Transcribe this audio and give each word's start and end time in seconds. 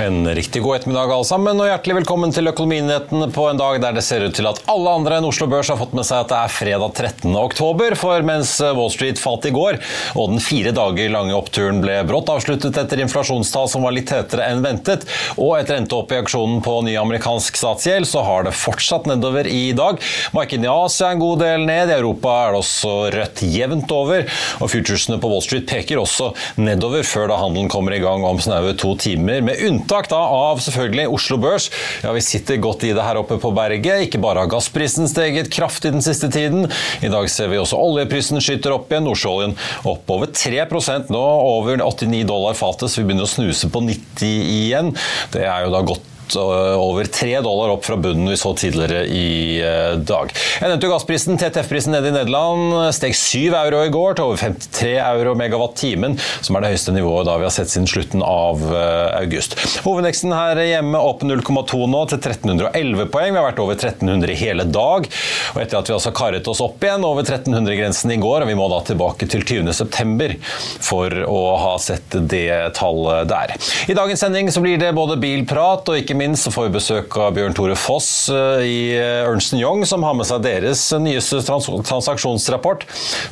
En 0.00 0.34
riktig 0.34 0.62
god 0.62 0.76
ettermiddag 0.76 1.12
alle 1.14 1.24
sammen, 1.24 1.60
og 1.62 1.68
hjertelig 1.68 1.94
velkommen 2.00 2.32
til 2.34 2.50
Økonominyhetene 2.50 3.28
på 3.30 3.44
en 3.46 3.58
dag 3.60 3.76
der 3.78 3.94
det 3.94 4.02
ser 4.02 4.24
ut 4.26 4.32
til 4.34 4.48
at 4.50 4.56
alle 4.72 4.90
andre 4.90 5.20
enn 5.20 5.26
Oslo 5.28 5.46
Børs 5.46 5.68
har 5.70 5.78
fått 5.78 5.92
med 5.94 6.02
seg 6.08 6.24
at 6.24 6.32
det 6.32 6.38
er 6.40 6.50
fredag 6.50 6.96
13. 6.98 7.36
oktober, 7.38 7.94
for 7.94 8.26
mens 8.26 8.56
Wall 8.74 8.90
Street 8.90 9.22
falt 9.22 9.46
i 9.46 9.52
går, 9.54 9.78
og 10.18 10.32
den 10.32 10.42
fire 10.42 10.72
dager 10.74 11.12
lange 11.14 11.36
oppturen 11.38 11.78
ble 11.84 12.00
brått 12.08 12.32
avsluttet 12.32 12.74
etter 12.80 13.04
inflasjonstall 13.04 13.70
som 13.70 13.86
var 13.86 13.94
litt 13.94 14.10
hetere 14.10 14.48
enn 14.48 14.64
ventet, 14.66 15.06
og 15.36 15.60
et 15.60 15.70
renteopp 15.70 16.10
i 16.10 16.18
aksjonen 16.24 16.58
på 16.66 16.74
ny 16.88 16.96
amerikansk 16.98 17.62
statsgjeld, 17.62 18.10
så 18.10 18.26
har 18.26 18.48
det 18.48 18.56
fortsatt 18.58 19.06
nedover 19.06 19.46
i 19.46 19.68
dag. 19.78 20.02
Markedene 20.34 20.66
i 20.66 20.74
Asia 20.74 21.12
er 21.12 21.14
en 21.14 21.22
god 21.22 21.44
del 21.44 21.68
ned, 21.70 21.94
i 21.94 21.98
Europa 22.00 22.34
er 22.40 22.56
det 22.56 22.64
også 22.64 22.96
rødt 23.14 23.44
jevnt 23.46 23.94
over, 23.94 24.26
og 24.58 24.74
futuresene 24.74 25.22
på 25.22 25.30
Wall 25.30 25.46
Street 25.46 25.70
peker 25.70 26.02
også 26.02 26.32
nedover 26.58 27.06
før 27.06 27.30
da 27.30 27.38
handelen 27.44 27.70
kommer 27.70 27.94
i 27.94 28.02
gang 28.02 28.26
om 28.26 28.42
snaue 28.42 28.74
to 28.74 28.96
timer, 28.98 29.38
med 29.38 29.62
unntak 29.62 29.83
unntak 29.84 30.08
da 30.08 30.16
av 30.16 30.60
selvfølgelig 30.64 31.08
Oslo 31.12 31.36
Børs. 31.38 31.68
Ja, 32.02 32.12
Vi 32.12 32.22
sitter 32.24 32.56
godt 32.56 32.84
i 32.84 32.92
det 32.96 33.04
her 33.04 33.18
oppe 33.20 33.36
på 33.38 33.52
berget. 33.54 34.06
Ikke 34.08 34.20
bare 34.22 34.44
har 34.44 34.48
gassprisen 34.48 35.08
steget 35.08 35.52
kraftig 35.52 35.92
den 35.92 36.02
siste 36.02 36.30
tiden. 36.32 36.70
I 37.02 37.12
dag 37.12 37.28
ser 37.28 37.48
vi 37.52 37.60
også 37.60 37.76
oljeprisen 37.76 38.40
skyter 38.40 38.72
opp 38.72 38.88
igjen. 38.90 39.04
Nordsjøoljen 39.04 39.56
opp 39.84 40.08
over 40.10 40.32
3% 40.32 41.12
nå, 41.12 41.20
over 41.20 41.84
89 41.84 42.24
dollar 42.24 42.56
fatet, 42.56 42.88
så 42.88 43.02
vi 43.02 43.10
begynner 43.10 43.28
å 43.28 43.34
snuse 43.34 43.68
på 43.68 43.84
90 43.84 44.24
igjen. 44.24 44.94
Det 45.34 45.44
er 45.44 45.66
jo 45.66 45.74
da 45.74 45.84
godt 45.84 46.13
over 46.34 47.04
tre 47.04 47.40
dollar 47.40 47.68
opp 47.74 47.84
fra 47.84 47.96
bunnen 47.96 48.28
vi 48.30 48.36
så 48.36 48.54
tidligere 48.56 49.04
i 49.06 49.60
eh, 49.62 49.96
dag. 49.98 50.32
Jeg 50.60 50.70
nevnte 50.70 50.90
gassprisen. 50.90 51.38
TTF-prisen 51.38 51.94
nede 51.94 52.10
i 52.10 52.14
Nederland 52.14 52.94
steg 52.96 53.14
7 53.16 53.54
euro 53.58 53.82
i 53.84 53.92
går 53.92 54.16
til 54.16 54.28
over 54.28 54.40
53 54.40 54.94
euro 55.02 55.34
megawatt-timen, 55.38 56.16
som 56.44 56.56
er 56.56 56.64
det 56.64 56.72
høyeste 56.74 56.94
nivået 56.94 57.28
da 57.28 57.36
vi 57.40 57.46
har 57.48 57.54
sett 57.54 57.72
siden 57.72 57.88
slutten 57.90 58.24
av 58.24 58.62
eh, 58.70 59.20
august. 59.20 59.56
Hovedveksten 59.84 60.34
her 60.34 60.60
hjemme 60.64 61.00
opp 61.00 61.24
0,2 61.26 61.84
nå 61.90 62.02
til 62.10 62.20
1311 62.20 63.10
poeng. 63.14 63.34
Vi 63.34 63.40
har 63.40 63.48
vært 63.48 63.62
over 63.64 63.78
1300 63.78 64.34
i 64.34 64.38
hele 64.38 64.68
dag. 64.68 65.08
Og 65.54 65.62
etter 65.62 65.80
at 65.80 65.90
vi 65.90 65.96
altså 65.96 66.14
karret 66.16 66.48
oss 66.50 66.62
opp 66.64 66.82
igjen 66.84 67.04
over 67.06 67.26
1300-grensen 67.26 68.14
i 68.14 68.20
går, 68.22 68.44
og 68.44 68.50
vi 68.50 68.58
må 68.58 68.68
da 68.72 68.80
tilbake 68.86 69.28
til 69.30 69.44
20.9 69.44 70.38
for 70.84 71.14
å 71.28 71.42
ha 71.60 71.74
sett 71.82 72.16
det 72.30 72.74
tallet 72.78 73.28
der. 73.30 73.54
I 73.90 73.96
dagens 73.96 74.24
sending 74.24 74.50
så 74.52 74.62
blir 74.64 74.78
det 74.80 74.92
både 74.96 75.18
bilprat 75.20 75.88
og 75.90 76.00
ikke 76.00 76.13
ikke 76.14 76.22
minst 76.22 76.46
så 76.46 76.52
får 76.54 76.68
vi 76.68 76.74
besøk 76.76 77.16
av 77.18 77.32
Bjørn 77.34 77.54
Tore 77.56 77.74
Foss 77.78 78.28
eh, 78.30 78.62
i 78.62 78.78
eh, 78.94 79.24
Ernst 79.26 79.54
Young, 79.56 79.82
som 79.88 80.04
har 80.06 80.14
med 80.14 80.28
seg 80.28 80.44
deres 80.44 80.82
nyeste 81.02 81.40
trans 81.42 81.66
transaksjonsrapport. 81.88 82.84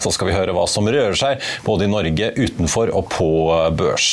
Så 0.03 0.11
skal 0.11 0.29
vi 0.29 0.35
høre 0.35 0.55
hva 0.57 0.65
som 0.67 0.89
rører 0.91 1.15
seg 1.19 1.43
både 1.67 1.87
i 1.87 1.91
Norge, 1.93 2.33
utenfor 2.35 2.91
og 2.91 3.07
på 3.13 3.29
eh, 3.55 3.69
børs. 3.79 4.09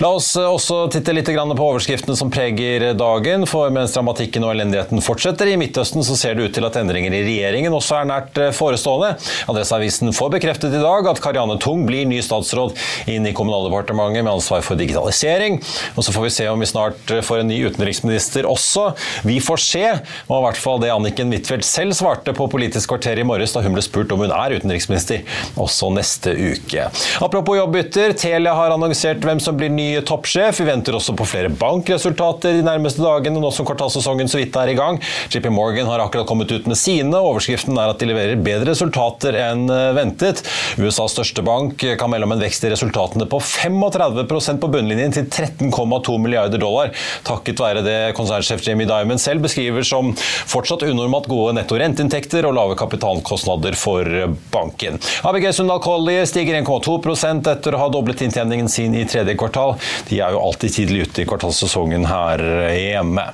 La 0.00 0.14
oss 0.16 0.30
også 0.40 0.86
titte 0.94 1.12
litt 1.12 1.28
på 1.28 1.66
overskriftene 1.66 2.16
som 2.16 2.30
preger 2.32 2.94
dagen, 2.96 3.44
for 3.50 3.72
mens 3.74 3.92
dramatikken 3.96 4.46
og 4.46 4.54
elendigheten 4.54 5.04
fortsetter 5.04 5.50
i 5.52 5.58
Midtøsten, 5.60 6.04
så 6.06 6.16
ser 6.16 6.38
det 6.38 6.48
ut 6.48 6.56
til 6.56 6.64
at 6.64 6.78
endringer 6.80 7.12
i 7.12 7.24
regjeringen 7.26 7.76
også 7.76 7.98
er 8.00 8.08
nært 8.08 8.40
forestående. 8.56 9.18
Adresseavisen 9.52 10.14
får 10.16 10.32
bekreftet 10.38 10.72
i 10.72 10.82
dag 10.82 11.10
at 11.12 11.20
Karianne 11.24 11.58
Tung 11.60 11.84
blir 11.88 12.08
ny 12.08 12.22
statsråd 12.24 12.72
inn 13.10 13.28
i 13.28 13.34
Kommunaldepartementet 13.36 14.24
med 14.24 14.32
ansvar 14.32 14.64
for 14.64 14.80
digitalisering. 14.80 15.60
Og 15.98 16.06
så 16.06 16.14
får 16.14 16.28
vi 16.28 16.34
se 16.38 16.48
om 16.48 16.64
vi 16.64 16.70
snart 16.70 17.16
får 17.26 17.42
en 17.42 17.52
ny 17.52 17.60
utenriksminister 17.68 18.13
utenriksminister 18.14 18.46
også. 18.46 18.94
Vi 19.24 19.40
får 19.40 19.56
se, 19.56 19.84
var 20.28 20.40
i 20.40 20.44
hvert 20.46 20.60
fall 20.60 20.80
det 20.82 20.92
Anniken 20.92 21.32
Huitfeldt 21.32 21.66
selv 21.66 21.94
svarte 21.96 22.34
på 22.36 22.46
Politisk 22.50 22.92
kvarter 22.92 23.18
i 23.18 23.26
morges 23.26 23.54
da 23.54 23.62
hun 23.64 23.74
ble 23.74 23.82
spurt 23.82 24.12
om 24.14 24.22
hun 24.24 24.32
er 24.34 24.54
utenriksminister 24.54 25.24
også 25.60 25.90
neste 25.94 26.34
uke. 26.34 26.86
Apropos 27.24 27.58
jobbbytter, 27.58 28.14
Telia 28.18 28.54
har 28.54 28.74
annonsert 28.74 29.24
hvem 29.24 29.40
som 29.42 29.56
blir 29.58 29.72
ny 29.72 29.88
toppsjef. 30.06 30.60
Vi 30.60 30.68
venter 30.68 30.96
også 30.96 31.14
på 31.16 31.26
flere 31.28 31.50
bankresultater 31.50 32.58
de 32.58 32.66
nærmeste 32.66 33.02
dagene, 33.02 33.40
nå 33.42 33.50
som 33.54 33.66
kvartalssesongen 33.66 34.30
så 34.30 34.40
vidt 34.40 34.56
er 34.60 34.72
i 34.72 34.78
gang. 34.78 35.00
JP 35.32 35.50
Morgan 35.54 35.90
har 35.90 36.04
akkurat 36.04 36.28
kommet 36.28 36.52
ut 36.54 36.68
med 36.70 36.78
sine. 36.78 37.14
Overskriften 37.18 37.78
er 37.78 37.92
at 37.92 38.00
de 38.02 38.10
leverer 38.10 38.40
bedre 38.40 38.70
resultater 38.72 39.38
enn 39.40 39.66
eh, 39.72 39.90
ventet. 39.96 40.44
USAs 40.78 41.14
største 41.16 41.44
bank 41.46 41.82
kan 41.98 42.10
melde 42.10 42.28
om 42.28 42.34
en 42.36 42.42
vekst 42.42 42.64
i 42.66 42.72
resultatene 42.72 43.26
på 43.30 43.40
35% 43.42 44.62
på 44.62 44.70
bunnlinjen 44.70 45.14
til 45.14 45.26
13,2 45.26 46.18
milliarder 46.22 46.60
dollar, 46.60 46.92
takket 47.26 47.60
være 47.64 47.84
det 47.84 47.98
konsernsjef 48.16 48.62
Jamie 48.66 48.88
Diamond 48.88 49.20
selv 49.20 49.44
beskriver 49.44 49.82
som 49.86 50.12
fortsatt 50.18 50.84
unormalt 50.86 51.28
gode 51.30 51.54
netto 51.56 51.78
renteinntekter 51.80 52.46
og 52.48 52.56
lave 52.58 52.76
kapitalkostnader 52.78 53.76
for 53.78 54.08
banken. 54.52 54.98
ABG 55.24 55.50
Sundal 55.56 55.80
Collie 55.84 56.26
stiger 56.28 56.58
1,2 56.60 56.98
etter 57.50 57.74
å 57.76 57.80
ha 57.80 57.88
doblet 57.92 58.24
inntjeningen 58.26 58.68
sin 58.68 58.94
i 58.94 59.04
tredje 59.08 59.36
kvartal. 59.38 59.76
De 60.10 60.20
er 60.20 60.34
jo 60.34 60.42
alltid 60.42 60.74
tidlig 60.74 61.08
ute 61.08 61.22
i 61.22 61.28
kvartalssesongen 61.28 62.06
her 62.10 62.42
hjemme. 62.74 63.26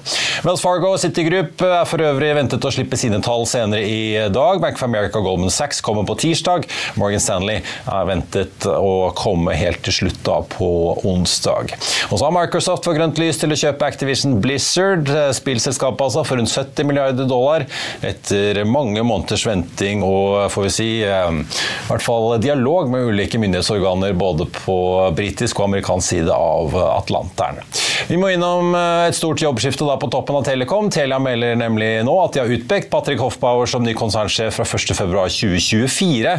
Wells 0.47 0.62
Fargo 0.64 0.94
og 0.94 1.00
Citigroup 1.02 1.62
er 1.66 1.88
for 1.88 2.02
øvrig 2.04 2.32
ventet 2.38 2.64
å 2.64 2.72
slippe 2.75 2.98
sine 3.00 3.20
tall 3.25 3.47
senere 3.48 3.82
i 3.87 4.31
dag. 4.32 4.60
Bank 4.62 4.78
of 4.78 4.87
America 4.87 5.22
Goldman 5.25 5.52
Sachs 5.54 5.82
kommer 5.84 6.06
på 6.08 6.19
tirsdag. 6.22 6.69
Morgan 7.00 7.22
Stanley 7.22 7.60
er 7.60 8.08
ventet 8.08 8.69
å 8.70 9.10
komme 9.19 9.56
helt 9.58 9.82
til 9.87 9.97
slutt 10.00 10.22
da 10.26 10.41
på 10.54 10.70
onsdag. 11.08 11.75
Og 12.10 12.19
så 12.19 12.26
har 12.26 12.37
Microsoft 12.37 12.87
fått 12.87 12.98
grønt 12.98 13.20
lys 13.20 13.41
til 13.41 13.54
å 13.54 13.58
kjøpe 13.58 13.88
Activision 13.88 14.38
Blizzard 14.41 14.59
Blizzard, 14.60 15.09
eh, 15.09 15.32
spillselskapet 15.32 16.00
altså, 16.04 16.25
for 16.25 16.37
rundt 16.37 16.50
70 16.53 16.84
milliarder 16.84 17.25
dollar 17.25 17.65
etter 18.04 18.60
mange 18.69 19.00
måneders 19.00 19.47
venting 19.48 20.03
og 20.04 20.50
får 20.53 20.66
vi 20.66 20.72
si 20.75 20.88
eh, 21.06 21.38
i 21.41 21.87
hvert 21.88 22.04
fall 22.04 22.34
dialog 22.44 22.91
med 22.93 23.09
ulike 23.09 23.41
myndighetsorganer 23.41 24.12
både 24.20 24.50
på 24.53 24.76
britisk 25.16 25.62
og 25.62 25.70
amerikansk 25.70 26.12
side 26.12 26.37
av 26.37 26.76
Atlanteren. 26.76 27.65
Vi 28.10 28.16
må 28.20 28.31
innom 28.34 28.75
eh, 28.75 29.06
et 29.09 29.16
stort 29.16 29.41
jobbskifte 29.43 29.87
da 29.87 29.97
på 30.00 30.09
toppen 30.12 30.38
av 30.38 30.44
Telekom. 30.47 30.91
Telia 30.93 31.20
melder 31.22 31.56
nemlig 31.59 31.88
nå 32.06 32.15
at 32.22 32.37
de 32.37 32.43
har 32.43 32.53
utpekt 32.53 32.91
Patrick 32.93 33.20
Hoffbauer 33.22 33.70
som 33.70 33.84
ny 33.84 33.94
konsernsjef 33.97 34.56
fra 34.60 34.66
1.2.2024. 34.66 36.37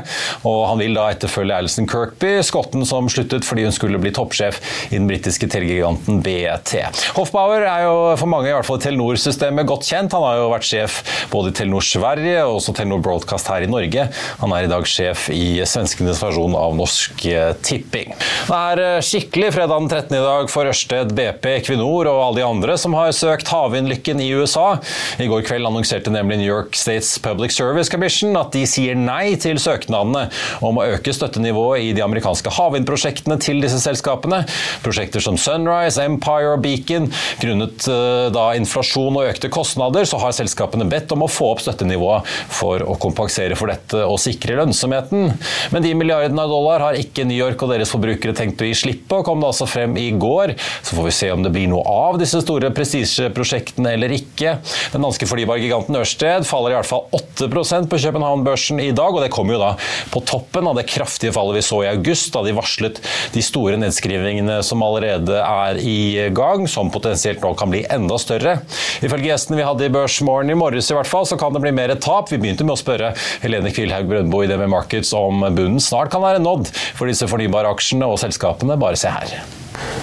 Og 0.50 0.60
han 0.68 0.82
vil 0.82 0.98
da 0.98 1.08
etterfølge 1.14 1.58
Alison 1.58 1.90
Kirkby, 1.90 2.38
skotten 2.46 2.86
som 2.88 3.10
sluttet 3.12 3.48
fordi 3.48 3.66
hun 3.68 3.76
skulle 3.76 4.02
bli 4.02 4.14
toppsjef 4.16 4.62
i 4.92 4.98
den 4.98 5.10
britiske 5.10 5.50
telegiganten 5.52 6.22
BT. 6.26 6.78
Hoffbauer 7.18 7.66
er 7.66 7.86
jo 7.88 7.96
for 8.20 8.30
mange, 8.32 8.50
i 8.50 8.54
hvert 8.56 8.68
fall 8.68 8.80
i 8.80 8.84
Telenor-systemet, 8.86 9.68
godt 9.70 9.88
kjent. 9.88 10.14
Han 10.16 10.24
har 10.26 10.40
jo 10.40 10.48
vært 10.52 10.68
sjef 10.68 11.02
både 11.32 11.52
i 11.52 11.56
Telenor 11.60 11.86
Sverige 11.86 12.40
og 12.48 12.58
også 12.58 12.74
Telenor 12.78 13.04
Broadcast 13.06 13.50
her 13.52 13.66
i 13.66 13.70
Norge. 13.70 14.08
Han 14.42 14.56
er 14.56 14.66
i 14.66 14.72
dag 14.72 14.88
sjef 14.90 15.28
i 15.34 15.62
svenskenes 15.68 16.22
versjon 16.24 16.56
av 16.58 16.74
Norsk 16.78 17.26
Tipping. 17.66 18.16
Det 18.48 18.58
er 18.58 18.82
eh, 18.86 19.04
skikkelig 19.06 19.52
fredag 19.56 19.84
den 19.84 19.90
13. 19.92 20.16
i 20.18 20.24
dag 20.24 20.50
for 20.54 20.72
Ørsted, 20.72 21.14
BP, 21.18 21.48
Equinor 21.60 22.10
og 22.10 22.22
alle 22.24 22.42
de 22.42 22.48
andre 22.48 22.78
som 22.82 22.96
har 22.98 23.14
søkt 23.16 23.52
havvindlykken 23.54 24.24
i 24.24 24.32
USA. 24.40 24.80
I 25.22 25.30
går 25.30 25.46
kveld 25.48 25.70
annonserte 25.70 26.14
nemlig 26.14 26.42
New 26.42 26.50
York 26.50 26.80
States 26.80 27.14
Public 27.22 27.54
Service 27.56 27.92
Commission 27.92 28.40
at 28.40 28.50
de 28.56 28.66
sier 28.70 28.98
nei 28.98 29.36
til 29.42 29.62
søknadene 29.62 30.28
om 30.66 30.82
å 30.82 30.88
øke 30.96 31.14
støttenivået 31.16 31.90
i 31.90 31.94
de 31.98 32.06
amerikanske 32.06 32.56
havvindprosjektene 32.58 33.38
til 33.42 33.62
disse 33.64 33.84
selskapene. 33.84 34.44
Prosjekter 34.86 35.24
som 35.24 35.38
Sunrise, 35.40 36.02
Empire 36.02 36.56
og 36.56 36.66
Beacon 36.66 37.12
grunnet 37.42 37.92
Eh, 37.92 38.01
da 38.34 38.46
inflasjon 38.58 39.20
og 39.20 39.30
økte 39.32 39.52
kostnader, 39.54 40.08
så 40.08 40.20
har 40.22 40.36
selskapene 40.36 40.88
bedt 40.90 41.12
om 41.16 41.26
å 41.26 41.30
få 41.32 41.52
opp 41.54 41.64
støttenivået 41.64 42.28
for 42.52 42.84
å 42.86 42.98
kompensere 43.02 43.58
for 43.60 43.72
dette 43.72 44.04
og 44.06 44.20
sikre 44.22 44.58
lønnsomheten. 44.60 45.32
Men 45.74 45.86
de 45.86 45.94
milliardene 45.98 46.46
av 46.46 46.52
dollar 46.52 46.86
har 46.86 47.00
ikke 47.00 47.26
New 47.28 47.38
York 47.38 47.62
og 47.64 47.74
deres 47.74 47.92
forbrukere 47.94 48.36
tenkt 48.38 48.62
å 48.62 48.68
gi 48.68 48.76
slipp 48.78 49.08
på, 49.12 49.22
kom 49.28 49.42
det 49.44 49.50
altså 49.52 49.68
frem 49.70 49.96
i 50.00 50.10
går. 50.16 50.56
Så 50.82 50.98
får 50.98 51.08
vi 51.08 51.16
se 51.16 51.32
om 51.34 51.46
det 51.46 51.54
blir 51.54 51.70
noe 51.72 51.84
av 51.88 52.20
disse 52.22 52.42
store 52.44 52.72
prestisjeprosjektene 52.76 53.96
eller 53.96 54.16
ikke. 54.16 54.58
Den 54.94 55.06
danske 55.06 55.28
fornybargiganten 55.30 56.00
Ørsted 56.02 56.48
faller 56.48 56.76
i 56.76 56.80
hvert 56.80 56.90
fall 56.90 57.08
8% 57.18 57.90
på 57.92 58.02
København-børsen 58.06 58.82
i 58.84 58.92
dag, 58.96 59.14
og 59.14 59.24
det 59.24 59.32
kommer 59.34 59.58
jo 59.58 59.64
da 59.64 59.72
på 60.12 60.24
toppen 60.28 60.70
av 60.70 60.78
det 60.78 60.88
kraftige 60.90 61.34
fallet 61.36 61.60
vi 61.60 61.66
så 61.66 61.82
i 61.86 61.92
august, 61.92 62.32
da 62.36 62.44
de 62.46 62.56
varslet 62.58 63.02
de 63.36 63.44
store 63.46 63.80
nedskrivingene 63.82 64.60
som 64.66 64.84
allerede 64.86 65.40
er 65.42 65.80
i 65.82 66.30
gang, 66.36 66.68
som 66.70 66.92
potensielt 66.94 67.44
nå 67.44 67.54
kan 67.60 67.72
bli 67.72 67.84
enda 67.96 68.18
større. 68.22 68.58
Ifølge 69.02 69.32
gjestene 69.32 69.60
vi 69.60 69.68
hadde 69.68 69.88
i 69.88 69.94
Børsmorgen 69.94 70.52
i 70.54 70.58
morges 70.58 70.92
i 70.92 70.98
hvert 70.98 71.10
fall, 71.10 71.28
så 71.30 71.40
kan 71.40 71.56
det 71.56 71.64
bli 71.64 71.74
mer 71.76 71.94
tap. 72.02 72.32
Vi 72.32 72.40
begynte 72.42 72.68
med 72.68 72.76
å 72.76 72.82
spørre 72.82 73.14
Helene 73.44 73.74
Kvilhaug 73.74 74.10
Brøndbo 74.12 74.44
i 74.46 74.52
DB 74.52 74.68
Markets 74.72 75.14
om 75.18 75.46
bunnen 75.56 75.82
snart 75.84 76.14
kan 76.14 76.24
være 76.24 76.44
nådd 76.44 76.72
for 76.98 77.12
disse 77.12 77.30
fornybare 77.32 77.72
aksjene 77.72 78.10
og 78.10 78.22
selskapene. 78.22 78.80
Bare 78.82 79.00
se 79.00 79.12
her. 79.12 79.42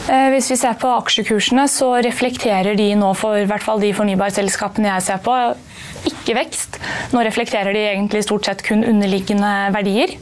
Eh, 0.08 0.28
hvis 0.32 0.48
vi 0.52 0.56
ser 0.56 0.76
på 0.80 0.88
aksjekursene, 1.02 1.66
så 1.68 1.90
reflekterer 2.04 2.78
de 2.78 2.94
nå 2.96 3.12
for 3.18 3.36
i 3.36 3.48
hvert 3.48 3.64
fall 3.64 3.82
de 3.82 3.92
fornybarselskapene 3.96 4.88
jeg 4.88 5.04
ser 5.04 5.20
på, 5.24 5.34
ikke 6.08 6.36
vekst. 6.36 6.78
Nå 7.12 7.22
reflekterer 7.24 7.74
de 7.74 7.82
egentlig 7.90 8.22
stort 8.24 8.46
sett 8.48 8.62
kun 8.64 8.84
underliggende 8.86 9.50
verdier. 9.74 10.14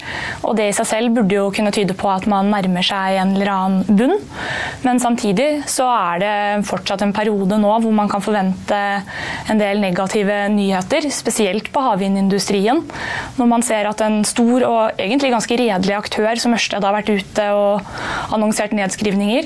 Og 0.46 0.56
det 0.58 0.70
i 0.70 0.74
seg 0.76 0.88
selv 0.88 1.14
burde 1.16 1.36
jo 1.36 1.50
kunne 1.54 1.72
tyde 1.74 1.94
på 1.98 2.08
at 2.10 2.26
man 2.30 2.50
nærmer 2.50 2.84
seg 2.86 3.18
en 3.20 3.34
eller 3.36 3.52
annen 3.52 3.98
bunn. 3.98 4.16
Men 4.86 5.00
samtidig 5.02 5.66
så 5.70 5.86
er 5.92 6.22
det 6.22 6.34
fortsatt 6.68 7.04
en 7.04 7.14
periode 7.16 7.58
nå 7.60 7.72
hvor 7.84 7.94
man 7.94 8.10
kan 8.10 8.24
forvente 8.24 8.80
en 9.50 9.60
del 9.60 9.82
negative 9.82 10.46
nyheter, 10.54 11.08
spesielt 11.14 11.70
på 11.74 11.84
havvindindustrien. 11.84 12.82
Når 13.38 13.50
man 13.50 13.66
ser 13.66 13.90
at 13.90 14.02
en 14.06 14.22
stor 14.26 14.66
og 14.66 15.02
egentlig 15.02 15.34
ganske 15.34 15.60
redelig 15.60 15.98
aktør 15.98 16.42
som 16.42 16.56
Ørsted 16.56 16.86
har 16.86 16.96
vært 16.96 17.12
ute 17.12 17.48
og 17.54 18.34
annonsert 18.34 18.74
nedskrivninger, 18.76 19.45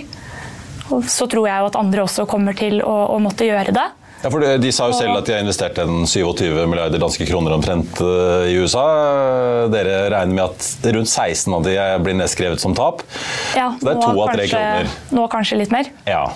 så 1.07 1.27
tror 1.31 1.49
jeg 1.49 1.63
jo 1.63 1.71
at 1.71 1.79
andre 1.81 2.05
også 2.05 2.27
kommer 2.31 2.57
til 2.59 2.81
å, 2.83 2.97
å 3.15 3.19
måtte 3.23 3.49
gjøre 3.49 3.75
det. 3.77 3.87
Ja, 4.21 4.29
for 4.29 4.45
De 4.61 4.73
sa 4.75 4.91
jo 4.91 4.97
selv 4.99 5.17
at 5.17 5.29
de 5.29 5.33
har 5.33 5.41
investert 5.41 5.79
en 5.81 6.03
27 6.05 6.45
milliarder 6.69 7.01
danske 7.01 7.25
kroner 7.29 7.55
omtrent 7.57 8.03
i 8.05 8.53
USA. 8.61 8.85
Dere 9.73 10.11
regner 10.13 10.35
med 10.35 10.45
at 10.45 10.91
rundt 10.93 11.09
16 11.09 11.57
av 11.57 11.65
de 11.65 11.79
blir 12.05 12.19
nedskrevet 12.19 12.61
som 12.61 12.77
tap. 12.77 13.01
Ja, 13.57 13.71
det 13.81 13.95
er 13.95 14.03
to 14.03 14.13
av 14.13 14.35
tre 14.35 14.45
kroner. 14.51 14.93
Nå 15.17 15.25
kanskje 15.33 15.63
litt 15.63 15.73
mer. 15.73 15.89
Ja. 16.05 16.27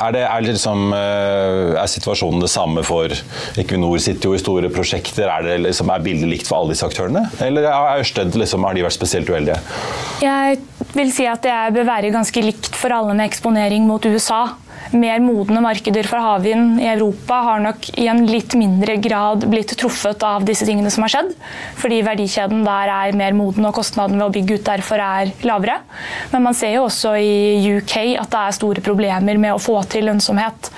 Er, 0.00 0.14
det, 0.16 0.22
er, 0.24 0.44
liksom, 0.46 0.94
er, 0.96 1.88
situasjonen 1.92 2.40
det 2.40 2.48
samme 2.52 2.84
for 2.86 3.12
Equinor 3.60 4.00
sitter 4.00 4.30
jo 4.30 4.36
i 4.36 4.40
store 4.40 4.70
prosjekter. 4.72 5.28
Er, 5.28 5.44
det 5.44 5.58
liksom, 5.66 5.92
er 5.92 6.04
bildet 6.04 6.30
likt 6.30 6.48
for 6.48 6.60
alle 6.60 6.74
disse 6.74 6.88
aktørene? 6.88 7.26
Eller 7.44 7.68
er 7.68 8.00
Ørsted 8.00 8.38
liksom, 8.40 8.64
har 8.64 8.76
de 8.76 8.86
vært 8.86 8.96
spesielt 8.96 9.28
uheldige? 9.28 9.60
Jeg 10.24 10.60
vil 10.96 11.12
si 11.14 11.28
at 11.28 11.44
det 11.44 11.58
bør 11.76 11.88
være 11.92 12.14
ganske 12.14 12.44
likt 12.44 12.72
for 12.78 12.96
alle 12.96 13.14
med 13.14 13.28
eksponering 13.28 13.84
mot 13.88 14.08
USA 14.08 14.46
mer 14.96 15.20
modne 15.22 15.60
markeder 15.62 16.06
for 16.08 16.22
havvind 16.22 16.80
i 16.82 16.88
Europa 16.90 17.40
har 17.46 17.62
nok 17.62 17.88
i 18.00 18.06
en 18.10 18.24
litt 18.28 18.54
mindre 18.58 18.96
grad 19.02 19.46
blitt 19.50 19.74
truffet 19.78 20.22
av 20.26 20.44
disse 20.48 20.66
tingene 20.68 20.90
som 20.92 21.04
har 21.06 21.14
skjedd. 21.14 21.30
Fordi 21.80 22.00
verdikjeden 22.06 22.64
der 22.66 22.92
er 22.94 23.18
mer 23.18 23.36
moden 23.36 23.68
og 23.68 23.76
kostnaden 23.78 24.18
ved 24.18 24.26
å 24.26 24.34
bygge 24.34 24.58
ut 24.58 24.66
derfor 24.66 25.02
er 25.04 25.32
lavere. 25.46 25.78
Men 26.32 26.46
man 26.48 26.56
ser 26.58 26.74
jo 26.76 26.86
også 26.88 27.14
i 27.20 27.76
UK 27.78 27.96
at 28.20 28.32
det 28.32 28.42
er 28.42 28.58
store 28.58 28.84
problemer 28.84 29.40
med 29.40 29.54
å 29.54 29.62
få 29.62 29.78
til 29.90 30.08
lønnsomhet. 30.10 30.72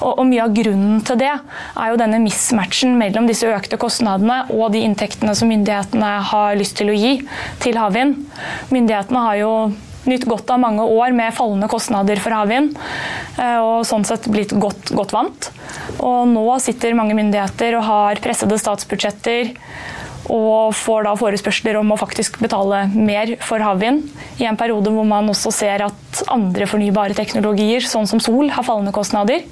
Og, 0.00 0.10
og 0.16 0.26
mye 0.28 0.46
av 0.46 0.56
grunnen 0.56 1.04
til 1.06 1.20
det 1.22 1.32
er 1.32 1.92
jo 1.92 2.00
denne 2.00 2.20
mismatchen 2.22 2.98
mellom 2.98 3.30
disse 3.30 3.48
økte 3.48 3.78
kostnadene 3.80 4.42
og 4.52 4.72
de 4.74 4.82
inntektene 4.86 5.36
som 5.38 5.50
myndighetene 5.52 6.12
har 6.32 6.58
lyst 6.58 6.78
til 6.80 6.92
å 6.92 6.98
gi 6.98 7.16
til 7.62 7.80
havvind. 7.80 8.18
Myndighetene 8.74 9.26
har 9.28 9.40
jo 9.42 9.54
nytt 10.08 10.26
godt 10.28 10.50
av 10.50 10.60
mange 10.62 10.84
år 10.84 11.14
med 11.16 11.34
fallende 11.36 11.68
kostnader 11.70 12.20
for 12.22 12.34
havvind. 12.34 12.76
Eh, 13.38 13.58
og 13.62 13.86
sånn 13.88 14.06
sett 14.08 14.28
blitt 14.32 14.54
godt, 14.54 14.94
godt 14.96 15.14
vant. 15.16 15.50
Og 15.98 16.28
nå 16.30 16.46
sitter 16.62 16.96
mange 16.98 17.16
myndigheter 17.18 17.78
og 17.78 17.88
har 17.88 18.22
pressede 18.24 18.60
statsbudsjetter 18.60 19.52
og 20.30 20.70
får 20.76 21.06
da 21.06 21.12
forespørsler 21.18 21.76
om 21.80 21.90
å 21.92 21.98
faktisk 21.98 22.38
betale 22.42 22.84
mer 22.94 23.34
for 23.42 23.62
havvind. 23.62 24.04
I 24.38 24.46
en 24.46 24.58
periode 24.58 24.92
hvor 24.94 25.06
man 25.08 25.30
også 25.32 25.50
ser 25.54 25.82
at 25.88 26.22
andre 26.30 26.68
fornybare 26.70 27.16
teknologier, 27.18 27.82
sånn 27.82 28.06
som 28.06 28.22
sol, 28.22 28.50
har 28.54 28.66
fallende 28.66 28.94
kostnader. 28.94 29.42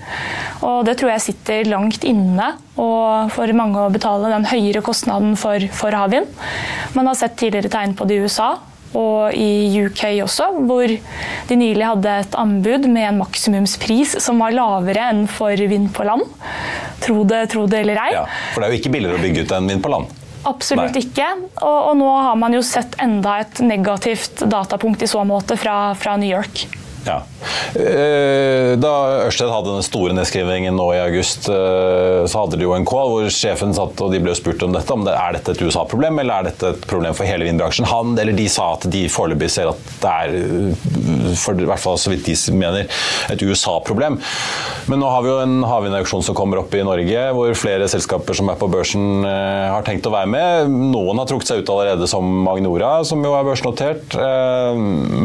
Og 0.63 0.85
det 0.87 0.97
tror 1.01 1.15
jeg 1.15 1.27
sitter 1.27 1.71
langt 1.73 2.07
inne 2.07 2.53
for 2.77 3.57
mange 3.57 3.83
å 3.83 3.93
betale 3.93 4.31
den 4.33 4.47
høyere 4.49 4.85
kostnaden 4.85 5.35
for, 5.41 5.67
for 5.75 5.97
havvind. 5.97 6.31
Man 6.95 7.11
har 7.11 7.19
sett 7.19 7.37
tidligere 7.41 7.73
tegn 7.73 7.97
på 7.99 8.07
det 8.09 8.21
i 8.21 8.25
USA, 8.25 8.55
og 8.99 9.35
i 9.37 9.85
UK 9.85 10.05
også, 10.25 10.49
hvor 10.67 10.91
de 11.49 11.59
nylig 11.59 11.87
hadde 11.87 12.15
et 12.25 12.39
anbud 12.39 12.89
med 12.91 13.09
en 13.09 13.21
maksimumspris 13.23 14.17
som 14.23 14.43
var 14.43 14.55
lavere 14.57 15.11
enn 15.13 15.27
for 15.31 15.55
vind 15.71 15.93
på 15.95 16.07
land. 16.09 16.27
Tro 17.05 17.23
det, 17.29 17.45
tro 17.55 17.67
det 17.71 17.85
eller 17.85 18.01
ei. 18.09 18.11
Ja, 18.17 18.25
for 18.55 18.63
det 18.63 18.69
er 18.69 18.75
jo 18.75 18.83
ikke 18.83 18.95
billigere 18.97 19.21
å 19.21 19.23
bygge 19.23 19.47
ut 19.47 19.55
enn 19.57 19.71
vind 19.71 19.85
på 19.85 19.93
land? 19.93 20.17
Absolutt 20.49 20.97
Nei. 20.97 21.05
ikke. 21.05 21.27
Og, 21.61 21.79
og, 21.91 21.95
nå 22.01 22.11
har 22.25 22.37
man 22.41 22.55
jo 22.57 22.63
sett 22.65 22.97
enda 23.03 23.41
et 23.43 23.61
negativt 23.65 24.47
datapunkt 24.49 25.05
i 25.05 25.11
så 25.11 25.25
måte 25.29 25.59
fra, 25.61 25.93
fra 25.99 26.17
New 26.21 26.31
York. 26.31 26.65
Ja. 27.07 27.23
Eh, 27.75 28.77
da 28.81 28.93
Ørsted 29.27 29.51
hadde 29.51 29.77
den 29.77 29.85
store 29.87 30.15
nedskrivingen 30.17 30.75
nå 30.77 30.87
i 30.95 31.01
august, 31.01 31.49
eh, 31.49 32.27
så 32.29 32.43
hadde 32.43 32.59
de 32.61 32.67
jo 32.67 32.75
en 32.77 32.87
call 32.89 33.13
hvor 33.13 33.29
sjefen 33.33 33.73
satt 33.77 34.01
og 34.05 34.13
de 34.13 34.21
ble 34.23 34.35
spurt 34.37 34.63
om 34.67 34.75
dette. 34.75 34.91
om 34.93 35.05
det 35.07 35.15
Er 35.15 35.37
dette 35.37 35.55
et 35.55 35.63
USA-problem 35.63 36.21
eller 36.21 36.35
er 36.35 36.49
dette 36.51 36.73
et 36.75 36.87
problem 36.91 37.15
for 37.17 37.29
hele 37.29 37.47
vindbransjen? 37.47 37.89
Han 37.91 38.19
eller 38.19 38.37
de 38.37 38.49
sa 38.53 38.73
at 38.75 38.89
de 38.91 39.05
foreløpig 39.09 39.51
ser 39.51 39.71
at 39.71 39.93
det 40.03 40.11
er, 40.11 40.35
eh, 40.35 41.35
for 41.41 41.55
i 41.55 41.69
hvert 41.69 41.83
fall 41.83 41.99
så 42.01 42.13
vidt 42.13 42.27
de 42.27 42.37
mener, 42.57 42.91
et 43.31 43.43
USA-problem. 43.43 44.19
Men 44.91 45.01
nå 45.01 45.09
har 45.09 45.23
vi 45.23 45.31
jo 45.31 45.39
en 45.45 45.63
havvindauksjon 45.65 46.25
som 46.27 46.35
kommer 46.35 46.61
opp 46.61 46.75
i 46.75 46.85
Norge, 46.85 47.25
hvor 47.37 47.55
flere 47.57 47.89
selskaper 47.89 48.37
som 48.37 48.51
er 48.51 48.59
på 48.59 48.69
børsen 48.71 49.25
har 49.25 49.85
tenkt 49.87 50.09
å 50.09 50.13
være 50.13 50.29
med. 50.31 50.73
Noen 50.91 51.21
har 51.21 51.29
trukket 51.31 51.51
seg 51.53 51.63
ut 51.63 51.71
allerede, 51.73 52.09
som 52.11 52.25
Magnora, 52.45 53.05
som 53.07 53.23
jo 53.25 53.35
er 53.37 53.47
børsnotert. 53.47 54.17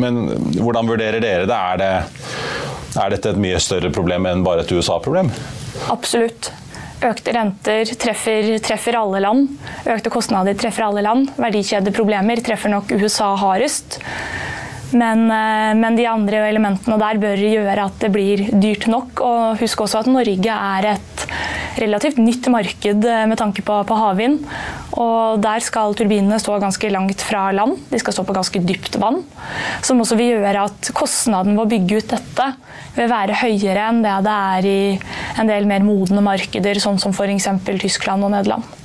Men 0.04 0.22
hvordan 0.60 0.92
vurderer 0.92 1.24
dere 1.24 1.50
det? 1.50 1.65
Er, 1.66 1.82
det, 1.82 1.92
er 3.00 3.16
dette 3.16 3.34
et 3.34 3.42
mye 3.42 3.62
større 3.64 3.92
problem 3.94 4.28
enn 4.30 4.46
bare 4.46 4.66
et 4.66 4.76
USA-problem? 4.76 5.32
Absolutt. 5.94 6.52
Økte 7.06 7.34
renter 7.36 7.92
treffer, 8.00 8.56
treffer, 8.64 8.98
alle 8.98 9.22
land. 9.24 9.50
Økte 9.92 10.12
kostnader 10.14 10.56
treffer 10.58 10.88
alle 10.88 11.04
land. 11.06 11.30
Verdikjedeproblemer 11.38 12.42
treffer 12.46 12.72
nok 12.72 12.94
USA 12.96 13.34
hardest. 13.42 14.00
Men, 14.96 15.26
eh, 15.32 15.74
men, 15.76 15.98
de 15.98 16.06
andre 16.08 16.46
elementene 16.50 16.98
der 17.02 17.20
bør 17.20 17.42
gjøre 17.42 17.90
at 17.90 18.00
det 18.00 18.12
blir 18.16 18.46
dyrt 18.54 18.88
nok. 18.92 19.22
Og 19.26 19.62
husk 19.62 19.86
også 19.86 20.04
at 20.04 20.12
Norge 20.12 20.56
er 20.56 20.92
et 20.94 21.26
relativt 21.82 22.20
nytt 22.22 22.48
marked 22.52 23.06
eh, 23.06 23.26
med 23.30 23.40
tanke 23.40 23.64
på, 23.66 23.80
på 23.88 23.98
havvind. 24.00 24.46
Og 25.02 25.42
der 25.44 25.64
skal 25.64 25.96
turbinene 25.98 26.40
stå 26.42 26.60
ganske 26.64 26.92
langt 26.94 27.24
fra 27.26 27.50
land. 27.56 27.80
De 27.92 28.00
skal 28.02 28.16
stå 28.16 28.26
på 28.28 28.36
ganske 28.36 28.62
dypt 28.64 29.00
vann. 29.02 29.22
Som 29.86 30.04
også 30.04 30.18
vil 30.20 30.36
gjøre 30.38 30.68
at 30.70 30.92
kostnaden 30.96 31.58
ved 31.58 31.66
å 31.66 31.72
bygge 31.76 32.00
ut 32.00 32.16
dette 32.16 32.50
vil 32.96 33.12
være 33.12 33.42
høyere 33.42 33.90
enn 33.90 34.02
det 34.06 34.16
det 34.26 34.40
er 34.56 34.70
i 34.70 34.80
en 35.42 35.52
del 35.52 35.68
mer 35.70 35.84
modne 35.86 36.24
markeder, 36.24 36.80
sånn 36.82 37.02
som 37.02 37.16
f.eks. 37.16 37.50
Tyskland 37.84 38.26
og 38.26 38.32
Nederland. 38.34 38.85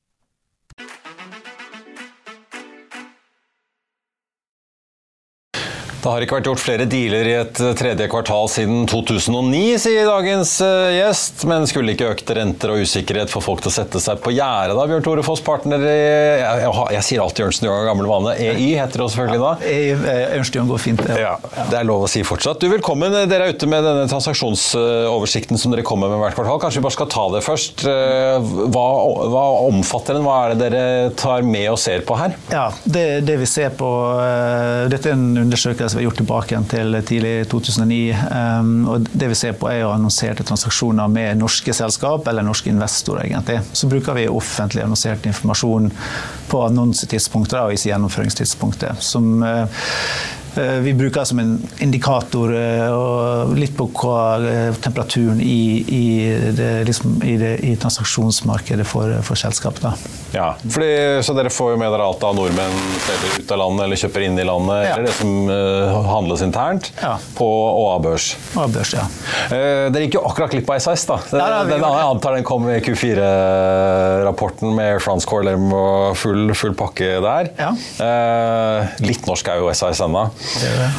Det 6.01 6.09
har 6.09 6.23
ikke 6.25 6.39
vært 6.39 6.47
gjort 6.49 6.61
flere 6.63 6.85
dealer 6.89 7.27
i 7.29 7.33
et 7.37 7.59
eh, 7.61 7.73
tredje 7.77 8.07
kvartal 8.09 8.47
siden 8.49 8.87
2009, 8.89 9.59
sier 9.83 10.07
dagens 10.09 10.55
eh, 10.65 10.95
gjest. 10.95 11.43
Men 11.45 11.67
skulle 11.69 11.93
ikke 11.93 12.07
økte 12.15 12.33
renter 12.39 12.73
og 12.73 12.81
usikkerhet 12.81 13.29
få 13.29 13.41
folk 13.45 13.61
til 13.61 13.69
å 13.69 13.75
sette 13.75 14.01
seg 14.01 14.17
på 14.23 14.33
gjerdet 14.33 14.73
da? 14.79 14.85
Bjørn 14.89 15.05
Tore 15.05 15.25
Foss, 15.25 15.43
partner 15.45 15.83
i 15.85 15.91
jeg, 15.93 16.63
jeg, 16.63 16.71
jeg 16.95 17.05
sier 17.05 17.21
alltid 17.21 17.45
Ernst 17.45 17.65
Young 17.67 17.75
av 17.75 17.85
gammel 17.91 18.09
vane. 18.09 18.33
EY 18.33 18.71
heter 18.79 19.03
det 19.03 19.07
selvfølgelig 19.13 19.43
da. 19.43 19.51
Ja, 19.61 20.15
Ernst 20.39 20.57
Young 20.57 20.71
går 20.71 20.81
fint, 20.81 21.03
ja. 21.05 21.19
ja. 21.35 21.67
Det 21.69 21.77
er 21.83 21.85
lov 21.85 22.07
å 22.07 22.09
si 22.09 22.23
fortsatt. 22.25 22.57
Du, 22.63 22.71
Velkommen. 22.71 23.13
Dere 23.29 23.51
er 23.51 23.53
ute 23.53 23.69
med 23.69 23.85
denne 23.85 24.09
transaksjonsoversikten 24.09 25.61
som 25.61 25.75
dere 25.75 25.85
kommer 25.85 26.09
med 26.09 26.23
hvert 26.23 26.39
kvartal. 26.39 26.57
Kanskje 26.65 26.81
vi 26.81 26.87
bare 26.87 26.97
skal 26.97 27.11
ta 27.13 27.27
det 27.35 27.43
først. 27.45 27.85
Eh, 27.85 28.49
hva, 28.73 28.87
hva 29.35 29.45
omfatter 29.67 30.17
den? 30.17 30.25
Hva 30.25 30.39
er 30.47 30.55
det 30.55 30.65
dere 30.65 31.13
tar 31.19 31.45
med 31.45 31.69
og 31.75 31.77
ser 31.83 32.01
på 32.09 32.17
her? 32.17 32.33
Ja, 32.49 32.65
Det, 32.89 33.05
det 33.29 33.37
vi 33.43 33.49
ser 33.49 33.69
på 33.77 33.91
Dette 34.89 35.11
er 35.11 35.13
en 35.13 35.43
undersøkelse 35.45 35.90
vi 35.97 36.01
har 36.01 36.09
gjort 36.09 36.21
tilbake 36.21 36.55
igjen 36.55 36.69
til 36.71 36.97
tidlig 37.07 37.33
2009. 37.51 37.99
Um, 38.31 38.71
og 38.91 39.09
det 39.11 39.31
vi 39.31 39.39
ser 39.41 39.57
på 39.59 39.69
er 39.71 39.81
jo 39.83 39.91
annonserte 39.93 40.45
transaksjoner 40.47 41.11
med 41.11 41.41
norske 41.41 41.75
selskap 41.75 42.27
eller 42.27 42.45
norske 42.45 42.71
investorer. 42.71 43.25
egentlig. 43.25 43.59
Så 43.73 43.89
bruker 43.91 44.17
vi 44.17 44.27
offentlig 44.29 44.85
annonsert 44.85 45.25
informasjon 45.29 45.91
på 46.51 46.65
annonsetidspunktet 46.67 47.59
og 47.59 47.75
ikke 47.75 47.91
gjennomføringstidspunktet. 47.91 49.03
som 49.03 49.31
Eh, 49.43 49.65
vi 50.55 50.93
bruker 50.97 51.21
det 51.21 51.29
som 51.29 51.39
en 51.39 51.53
indikator 51.83 52.51
og 52.91 53.53
litt 53.57 53.75
på 53.77 53.87
hva 53.95 54.17
eh, 54.39 54.79
temperaturen 54.81 55.41
i, 55.43 55.83
i, 55.87 56.05
det, 56.57 56.71
liksom, 56.87 57.17
i, 57.25 57.35
det, 57.39 57.53
i 57.67 57.75
transaksjonsmarkedet 57.79 58.85
for, 58.87 59.13
for 59.25 59.39
selskapet. 59.39 60.07
Ja, 60.31 60.53
fordi, 60.63 60.91
Så 61.25 61.35
dere 61.35 61.51
får 61.51 61.73
jo 61.73 61.79
med 61.81 61.91
dere 61.91 62.07
alt 62.07 62.23
av 62.23 62.35
nordmenn 62.37 62.77
selger 63.05 63.41
ut 63.41 63.51
av 63.51 63.61
landet 63.61 63.85
eller 63.85 63.99
kjøper 63.99 64.25
inn 64.27 64.39
i 64.39 64.45
landet, 64.47 64.85
ja. 64.85 64.93
eller 64.95 65.09
det 65.09 65.15
som 65.17 65.49
uh, 65.49 65.97
handles 66.07 66.43
internt, 66.45 66.91
ja. 67.01 67.15
på 67.35 67.47
ÅA-børs. 67.47 68.29
ÅA-børs, 68.55 68.93
ja. 68.95 69.07
Uh, 69.51 69.89
dere 69.91 70.05
gikk 70.05 70.17
jo 70.19 70.23
akkurat 70.29 70.53
glipp 70.55 70.71
av 70.71 70.79
SAS, 70.83 71.05
da. 71.09 71.19
Den, 71.33 71.43
ja, 71.43 71.61
den, 71.67 71.83
jeg 71.83 72.07
antar 72.13 72.37
den 72.37 72.47
kom 72.47 72.69
i 72.71 72.79
Q4-rapporten 72.85 74.71
med 74.77 75.01
France 75.03 75.27
Corlem 75.29 75.67
og 75.75 76.15
full, 76.19 76.55
full 76.57 76.75
pakke 76.79 77.17
der. 77.23 77.51
Ja. 77.59 77.73
Uh, 77.99 79.03
litt 79.03 79.27
norsk 79.27 79.51
er 79.51 79.61
jo 79.61 79.71
SAS 79.75 80.03
ennå. 80.05 80.27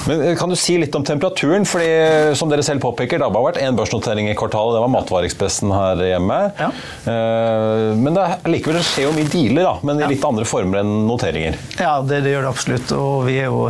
Men 0.07 0.23
eh, 0.23 0.37
Kan 0.39 0.53
du 0.53 0.57
si 0.57 0.77
litt 0.81 0.95
om 0.95 1.05
temperaturen? 1.05 1.67
Fordi 1.69 1.89
eh, 1.89 2.33
som 2.39 2.51
dere 2.51 2.65
selv 2.67 2.83
påpeker, 2.85 3.21
det 3.21 3.29
har 3.29 3.47
vært 3.47 3.61
én 3.63 3.79
børsnotering 3.79 4.31
i 4.31 4.37
kvartalet. 4.39 4.77
Det 4.77 4.83
var 4.85 4.93
Matvareekspressen 4.93 5.73
her 5.75 6.03
hjemme. 6.07 6.39
Ja. 6.59 6.71
Eh, 7.13 7.93
men 7.99 8.17
det, 8.17 8.27
likevel 8.53 8.81
det 8.81 8.87
skjer 8.89 9.09
jo 9.09 9.15
mye 9.17 9.31
dealer, 9.33 9.65
da, 9.69 9.75
men 9.87 10.03
i 10.03 10.11
litt 10.15 10.27
andre 10.27 10.47
former 10.49 10.83
enn 10.83 10.93
noteringer. 11.09 11.59
Ja, 11.79 11.97
det, 12.07 12.23
det 12.27 12.35
gjør 12.35 12.47
det 12.47 12.53
absolutt. 12.53 12.95
Og 12.97 13.27
vi, 13.29 13.39
jo, 13.43 13.67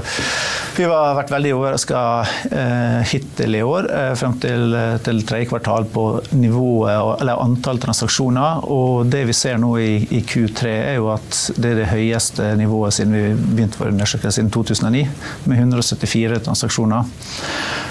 vi 0.77 0.89
har 0.89 1.17
vært 1.19 1.33
veldig 1.33 1.55
overraska 1.57 2.03
hittil 3.09 3.57
i 3.59 3.63
år, 3.65 3.89
frem 4.19 4.35
til, 4.43 4.77
til 5.05 5.23
tredje 5.29 5.49
kvartal 5.51 5.87
på 5.93 6.07
nivået, 6.37 7.21
eller 7.23 7.41
antall 7.43 7.81
transaksjoner. 7.83 8.67
Og 8.73 9.09
det 9.13 9.25
vi 9.29 9.37
ser 9.37 9.61
nå 9.63 9.75
i, 9.81 9.93
i 10.11 10.23
Q3, 10.27 10.73
er 10.93 10.99
jo 10.99 11.11
at 11.15 11.43
det 11.57 11.73
er 11.73 11.83
det 11.83 11.91
høyeste 11.93 12.53
nivået 12.61 12.97
siden 12.97 13.17
vi 13.17 13.25
begynte 13.57 13.81
vår 13.81 13.93
undersøkelse 13.93 14.37
siden 14.39 14.51
2009 14.55 15.03
med 15.45 15.62
174 15.63 16.43
transaksjoner. 16.47 17.09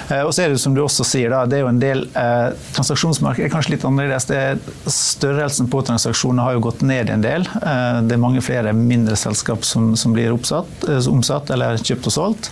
Eh, 0.08 0.22
og 0.22 0.32
så 0.34 0.44
er 0.44 0.52
det 0.52 0.60
som 0.62 0.74
du 0.76 0.82
også 0.84 1.06
sier, 1.06 1.32
da, 1.32 1.44
det 1.48 1.58
er 1.58 1.64
jo 1.64 1.70
en 1.70 1.80
del 1.82 2.04
eh, 2.18 2.54
Transaksjonsmarkedet 2.76 3.48
er 3.48 3.52
kanskje 3.52 3.74
litt 3.76 3.86
annerledes. 3.88 4.28
Det 4.30 4.92
størrelsen 4.92 5.70
på 5.72 5.82
transaksjoner 5.86 6.48
har 6.48 6.56
jo 6.56 6.64
gått 6.68 6.84
ned 6.86 7.12
en 7.12 7.24
del. 7.24 7.46
Eh, 7.62 8.00
det 8.06 8.16
er 8.16 8.22
mange 8.22 8.42
flere 8.44 8.74
mindre 8.76 9.16
selskap 9.18 9.66
som, 9.68 9.92
som 9.98 10.14
blir 10.16 10.34
oppsatt, 10.34 10.88
eh, 10.88 11.00
omsatt 11.12 11.52
eller 11.54 11.80
kjøpt 11.80 12.10
og 12.10 12.16
solgt. 12.16 12.50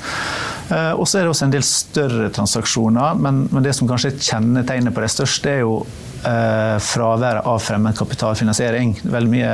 Eh, 0.70 0.92
og 0.94 1.08
så 1.08 1.20
er 1.20 1.26
det 1.26 1.34
også 1.34 1.48
en 1.48 1.56
del 1.56 1.66
større 1.66 2.30
transaksjoner, 2.34 3.18
men, 3.18 3.44
men 3.50 3.66
det 3.66 3.74
som 3.76 3.90
kanskje 3.90 4.14
er 4.14 4.22
kjennetegnet 4.30 4.94
på 4.94 5.04
det 5.04 5.12
største, 5.12 5.58
er 5.58 5.64
jo 5.64 5.82
fraværet 6.22 7.46
av 7.46 7.58
fremmed 7.58 7.96
kapitalfinansiering. 7.98 8.94
Veldig 9.02 9.30
mye 9.32 9.52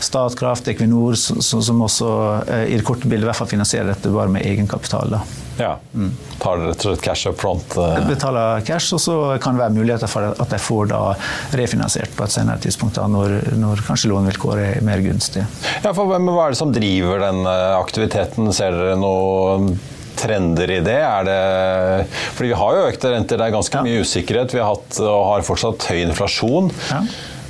Statkraft, 0.00 0.68
Equinor, 0.68 1.14
som, 1.14 1.62
som 1.62 1.82
også 1.82 2.08
eh, 2.48 2.64
i 2.72 2.78
det 2.78 2.86
korte 2.86 3.08
bildet 3.08 3.26
i 3.26 3.30
hvert 3.30 3.38
fall 3.38 3.50
finansierer 3.50 3.92
dette 3.92 4.12
bare 4.12 4.32
med 4.32 4.46
egenkapital. 4.46 5.14
Da. 5.16 5.20
Ja. 5.58 5.72
Mm. 5.94 6.12
Tar 6.38 6.62
rett 6.62 6.84
og 6.84 6.92
slett 6.92 7.04
cash 7.04 7.30
up 7.30 7.40
front? 7.40 7.76
Eh. 7.78 7.98
Betaler 8.08 8.62
cash, 8.66 8.92
og 8.94 9.02
så 9.02 9.18
kan 9.42 9.56
det 9.56 9.64
være 9.64 9.76
muligheter 9.78 10.10
for 10.10 10.30
at 10.30 10.54
de 10.54 10.62
får 10.62 10.90
da 10.92 11.02
refinansiert 11.58 12.14
på 12.16 12.26
et 12.26 12.34
senere 12.34 12.62
tidspunkt, 12.62 12.98
da, 12.98 13.08
når, 13.10 13.38
når 13.58 13.84
kanskje 13.88 14.12
lånevilkåret 14.12 14.78
er 14.78 14.86
mer 14.86 15.02
gunstig. 15.04 15.44
Ja, 15.82 15.92
for 15.92 16.06
Hva 16.08 16.18
er 16.18 16.54
det 16.54 16.60
som 16.60 16.74
driver 16.74 17.22
den 17.26 17.44
aktiviteten? 17.48 18.52
Ser 18.54 18.74
dere 18.74 18.98
noe 18.98 19.76
trender 20.18 20.70
i 20.74 20.80
det? 20.84 20.98
Er 20.98 21.26
det 21.28 21.38
fordi 22.34 22.52
vi 22.52 22.60
har 22.60 22.76
jo 22.76 22.86
økte 22.90 23.14
renter, 23.14 23.40
det 23.40 23.48
er 23.48 23.56
ganske 23.56 23.80
ja. 23.80 23.86
mye 23.86 24.04
usikkerhet. 24.04 24.54
Vi 24.54 24.62
har 24.62 24.72
hatt 24.74 25.00
og 25.04 25.18
har 25.32 25.46
fortsatt 25.46 25.88
høy 25.90 26.00
inflasjon. 26.04 26.72
Ja. 26.90 27.02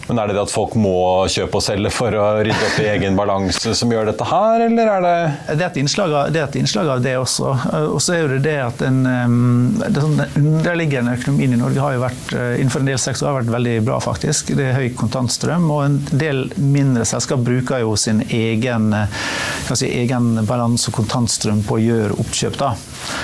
Men 0.09 0.23
er 0.23 0.31
det 0.31 0.39
det 0.39 0.45
at 0.47 0.53
folk 0.53 0.75
må 0.79 1.27
kjøpe 1.29 1.61
og 1.61 1.65
selge 1.65 1.93
for 1.93 2.15
å 2.17 2.27
rydde 2.41 2.69
opp 2.71 2.79
i 2.81 2.89
egen 2.95 3.17
balanse 3.19 3.75
som 3.77 3.93
gjør 3.93 4.09
dette 4.11 4.25
her, 4.29 4.65
eller 4.69 4.93
er 4.95 5.05
det 5.05 5.17
Det 5.59 5.59
er 5.59 5.67
et 5.69 5.81
innslag 5.83 6.15
av 6.17 6.33
det, 6.33 6.45
innslag 6.61 6.89
av 6.95 7.03
det 7.05 7.15
også. 7.19 7.53
Og 7.93 8.01
så 8.03 8.17
er 8.17 8.35
det 8.35 8.41
det 8.47 8.57
at 8.65 8.81
den, 8.81 9.03
det 9.79 10.05
sånn, 10.05 10.23
underliggende 10.39 11.17
økonomien 11.19 11.57
i 11.57 11.61
Norge 11.61 11.83
har 11.85 11.97
jo 11.97 12.05
vært 12.05 12.35
eh, 12.37 12.55
innenfor 12.63 12.85
en 12.85 12.91
del 12.91 13.01
sektorer 13.03 13.33
har 13.33 13.39
vært 13.43 13.53
veldig 13.53 13.75
bra, 13.89 13.99
faktisk. 14.03 14.55
Det 14.59 14.71
er 14.71 14.79
høy 14.79 14.89
kontantstrøm, 14.99 15.69
og 15.75 15.85
en 15.85 15.99
del 16.11 16.47
mindre 16.57 17.05
selskap 17.09 17.43
bruker 17.45 17.85
jo 17.85 17.95
sin 18.01 18.23
egen, 18.25 18.95
si, 19.69 19.91
egen 20.01 20.43
balanse 20.49 20.91
og 20.91 20.99
kontantstrøm 21.03 21.65
på 21.69 21.79
å 21.79 21.83
gjøre 21.83 22.19
oppkjøp. 22.23 22.59
da. 22.61 22.73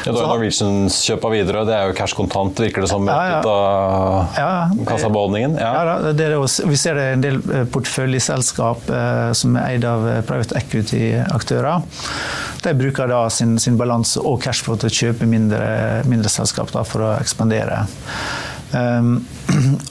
Ja, 0.04 0.12
da 0.12 0.26
Norwegians 0.28 1.00
kjøp 1.06 1.24
av 1.26 1.34
Widerøe, 1.34 1.64
det 1.68 1.76
er 1.76 1.88
jo 1.90 1.96
cash 1.96 2.16
kontant, 2.16 2.60
virker 2.60 2.84
det 2.84 2.90
som, 2.92 3.08
ja, 3.08 3.16
ja. 3.30 3.40
ut 3.40 3.48
av 3.50 4.38
ja, 4.38 4.50
kassabeholdningen? 4.88 5.56
Ja. 5.60 5.72
ja, 5.74 5.96
det 6.12 6.28
er 6.28 6.36
det 6.36 6.40
vi 6.74 6.78
ser 6.78 6.96
det 6.98 7.02
en 7.14 7.20
del 7.22 7.36
eh, 7.54 7.66
porteføljeselskap 7.70 8.88
eh, 8.90 9.28
som 9.38 9.54
er 9.54 9.76
eid 9.76 9.84
av 9.86 10.08
eh, 10.10 10.22
private 10.26 10.56
equity-aktører. 10.58 11.84
De 12.64 12.72
bruker 12.74 13.12
da 13.12 13.20
sin, 13.30 13.52
sin 13.62 13.76
balanse 13.78 14.18
og 14.18 14.40
cashflow 14.42 14.80
til 14.82 14.90
å 14.90 14.96
kjøpe 14.96 15.28
mindre, 15.30 15.60
mindre 16.10 16.32
selskap 16.34 16.72
for 16.74 17.04
å 17.06 17.12
ekspandere. 17.20 17.84
Um, 18.74 19.20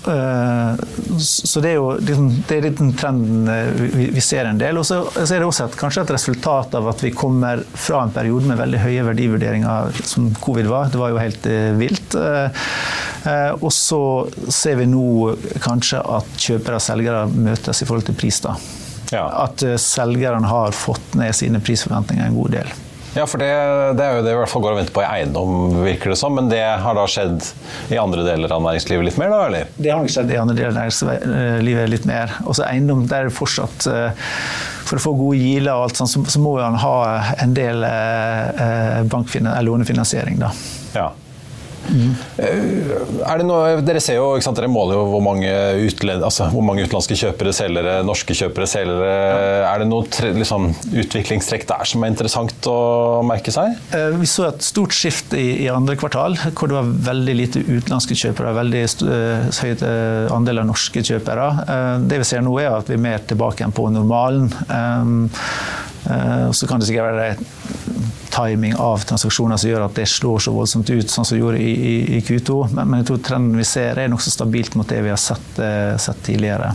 uh, 0.07 0.75
så 1.23 1.61
det 1.63 1.69
er 1.69 1.77
jo 1.77 1.93
liksom, 2.03 2.25
det 2.49 2.57
er 2.57 2.65
den 2.67 2.89
trenden 2.99 3.45
vi, 3.77 4.09
vi, 4.11 4.23
ser 4.23 4.49
en 4.49 4.59
del. 4.59 4.75
Og 4.81 4.83
så, 4.89 4.97
er 5.23 5.39
det 5.39 5.47
også 5.47 5.69
et, 5.69 5.77
kanskje 5.79 6.03
et 6.03 6.11
resultat 6.17 6.75
av 6.75 6.89
at 6.91 7.03
vi 7.05 7.13
kommer 7.15 7.61
fra 7.71 8.01
en 8.03 8.11
periode 8.11 8.49
med 8.49 8.59
veldig 8.59 8.81
høye 8.83 9.05
verdivurderinger, 9.07 10.03
som 10.09 10.27
covid 10.43 10.67
var. 10.67 10.91
Det 10.91 10.99
var 10.99 11.13
jo 11.13 11.21
helt 11.21 11.47
uh, 11.47 11.71
vilt. 11.79 12.17
Eh, 13.25 13.51
og 13.51 13.73
så 13.73 14.27
ser 14.51 14.79
vi 14.81 14.87
nå 14.89 15.33
kanskje 15.63 16.01
at 16.01 16.31
kjøpere 16.35 16.79
og 16.79 16.83
selgere 16.83 17.25
møtes 17.31 17.83
i 17.83 17.87
forhold 17.87 18.07
til 18.09 18.17
pris. 18.19 18.41
da. 18.43 18.57
Ja. 19.13 19.27
At 19.45 19.63
eh, 19.63 19.77
selgerne 19.79 20.49
har 20.49 20.75
fått 20.75 21.15
ned 21.19 21.35
sine 21.37 21.63
prisforventninger 21.63 22.27
en 22.27 22.39
god 22.39 22.57
del. 22.57 22.73
Ja, 23.13 23.27
for 23.29 23.37
det, 23.37 23.49
det, 23.97 24.05
er 24.05 24.17
jo 24.17 24.25
det 24.25 24.33
i 24.33 24.37
hvert 24.39 24.49
fall 24.49 24.63
går 24.65 24.73
og 24.73 24.79
venter 24.81 24.95
på 24.95 25.03
i 25.03 25.07
eiendom, 25.07 25.55
virker 25.83 26.13
det 26.13 26.17
som. 26.17 26.33
Men 26.37 26.49
det 26.49 26.61
har 26.61 26.97
da 26.97 27.05
skjedd 27.09 27.45
i 27.93 27.99
andre 28.01 28.25
deler 28.25 28.53
av 28.55 28.63
næringslivet 28.65 29.07
litt 29.09 29.19
mer, 29.21 29.33
da? 29.33 29.41
eller? 29.49 29.73
Det 29.77 29.93
har 29.93 30.01
nok 30.01 30.13
skjedd 30.13 30.33
i 30.33 30.39
andre 30.41 30.57
deler 30.57 30.73
av 30.73 30.79
næringslivet 30.81 31.91
litt 31.93 32.07
mer. 32.09 32.37
Også 32.49 32.65
eiendom, 32.65 33.05
der 33.09 33.27
er 33.27 33.29
det 33.29 33.37
fortsatt 33.37 33.87
eh, 33.91 34.29
For 34.83 34.99
å 34.99 35.03
få 35.03 35.13
gode 35.19 35.37
giler 35.41 35.75
og 35.75 35.87
alt 35.87 36.01
sånt, 36.01 36.11
så, 36.11 36.23
så 36.35 36.41
må 36.41 36.57
han 36.59 36.79
ha 36.81 36.95
en 37.43 37.53
del 37.57 37.85
eh, 37.87 39.61
lånefinansiering, 39.63 40.41
da. 40.41 40.49
Ja. 40.97 41.11
Mm. 41.89 42.13
Det 42.37 43.45
noe, 43.47 43.81
dere 43.85 44.01
ser 44.03 44.19
jo, 44.19 44.27
sant, 44.43 44.57
dere 44.57 44.69
måler 44.71 44.97
jo 44.97 45.05
hvor 45.11 45.23
mange, 45.25 45.51
utled, 45.87 46.23
altså, 46.23 46.47
hvor 46.53 46.65
mange 46.65 46.85
utenlandske 46.85 47.17
kjøpere, 47.19 47.53
selgere, 47.55 47.95
norske 48.07 48.35
kjøpere, 48.37 48.67
selgere. 48.69 49.11
Ja. 49.13 49.43
Er 49.73 49.83
det 49.83 49.89
noe 49.89 50.33
liksom, 50.39 50.69
utviklingstrekk 50.91 51.67
der 51.69 51.89
som 51.89 52.05
er 52.05 52.13
interessant 52.13 52.69
å 52.69 52.77
merke 53.27 53.53
seg? 53.53 53.77
Eh, 53.95 54.09
vi 54.19 54.29
så 54.29 54.47
et 54.49 54.65
stort 54.65 54.95
skift 54.95 55.35
i, 55.37 55.65
i 55.65 55.69
andre 55.71 55.97
kvartal, 55.99 56.37
hvor 56.53 56.71
det 56.71 56.79
var 56.79 56.91
veldig 57.11 57.37
lite 57.39 57.63
utenlandske 57.67 58.17
kjøpere. 58.19 58.55
Veldig 58.61 58.83
uh, 59.05 59.63
høy 59.63 59.73
andel 60.33 60.63
av 60.63 60.69
norske 60.69 61.03
kjøpere. 61.03 61.47
det 62.07 62.19
vi 62.21 62.27
ser 62.27 62.43
nå, 62.45 62.53
er 62.61 62.77
at 62.77 62.89
vi 62.89 62.97
er 62.97 63.03
mer 63.03 63.23
tilbake 63.27 63.65
enn 63.65 63.75
på 63.75 63.89
normalen. 63.93 64.51
Um, 66.03 66.53
så 66.53 66.67
kan 66.67 66.81
det 66.81 66.89
sikkert 66.89 67.15
være 67.15 67.35
timing 68.33 68.73
av 68.81 69.03
transaksjoner 69.07 69.59
som 69.61 69.69
gjør 69.69 69.85
at 69.85 69.99
det 69.99 70.07
slår 70.09 70.41
så 70.43 70.53
voldsomt 70.55 70.89
ut, 70.89 71.09
sånn 71.09 71.25
som 71.25 71.37
det 71.37 71.43
gjorde 71.43 71.61
i, 71.61 71.73
i, 71.73 71.93
i 72.17 72.21
Q2. 72.25 72.57
Men, 72.73 72.87
men, 72.87 73.01
jeg 73.01 73.11
tror 73.11 73.21
trenden 73.27 73.59
vi 73.59 73.67
ser 73.67 74.01
er 74.01 74.09
nokså 74.11 74.33
stabilt 74.33 74.75
mot 74.79 74.89
det 74.89 75.03
vi 75.05 75.13
har 75.13 75.21
sett, 75.21 75.53
uh, 75.61 75.93
sett 76.01 76.23
tidligere. 76.25 76.73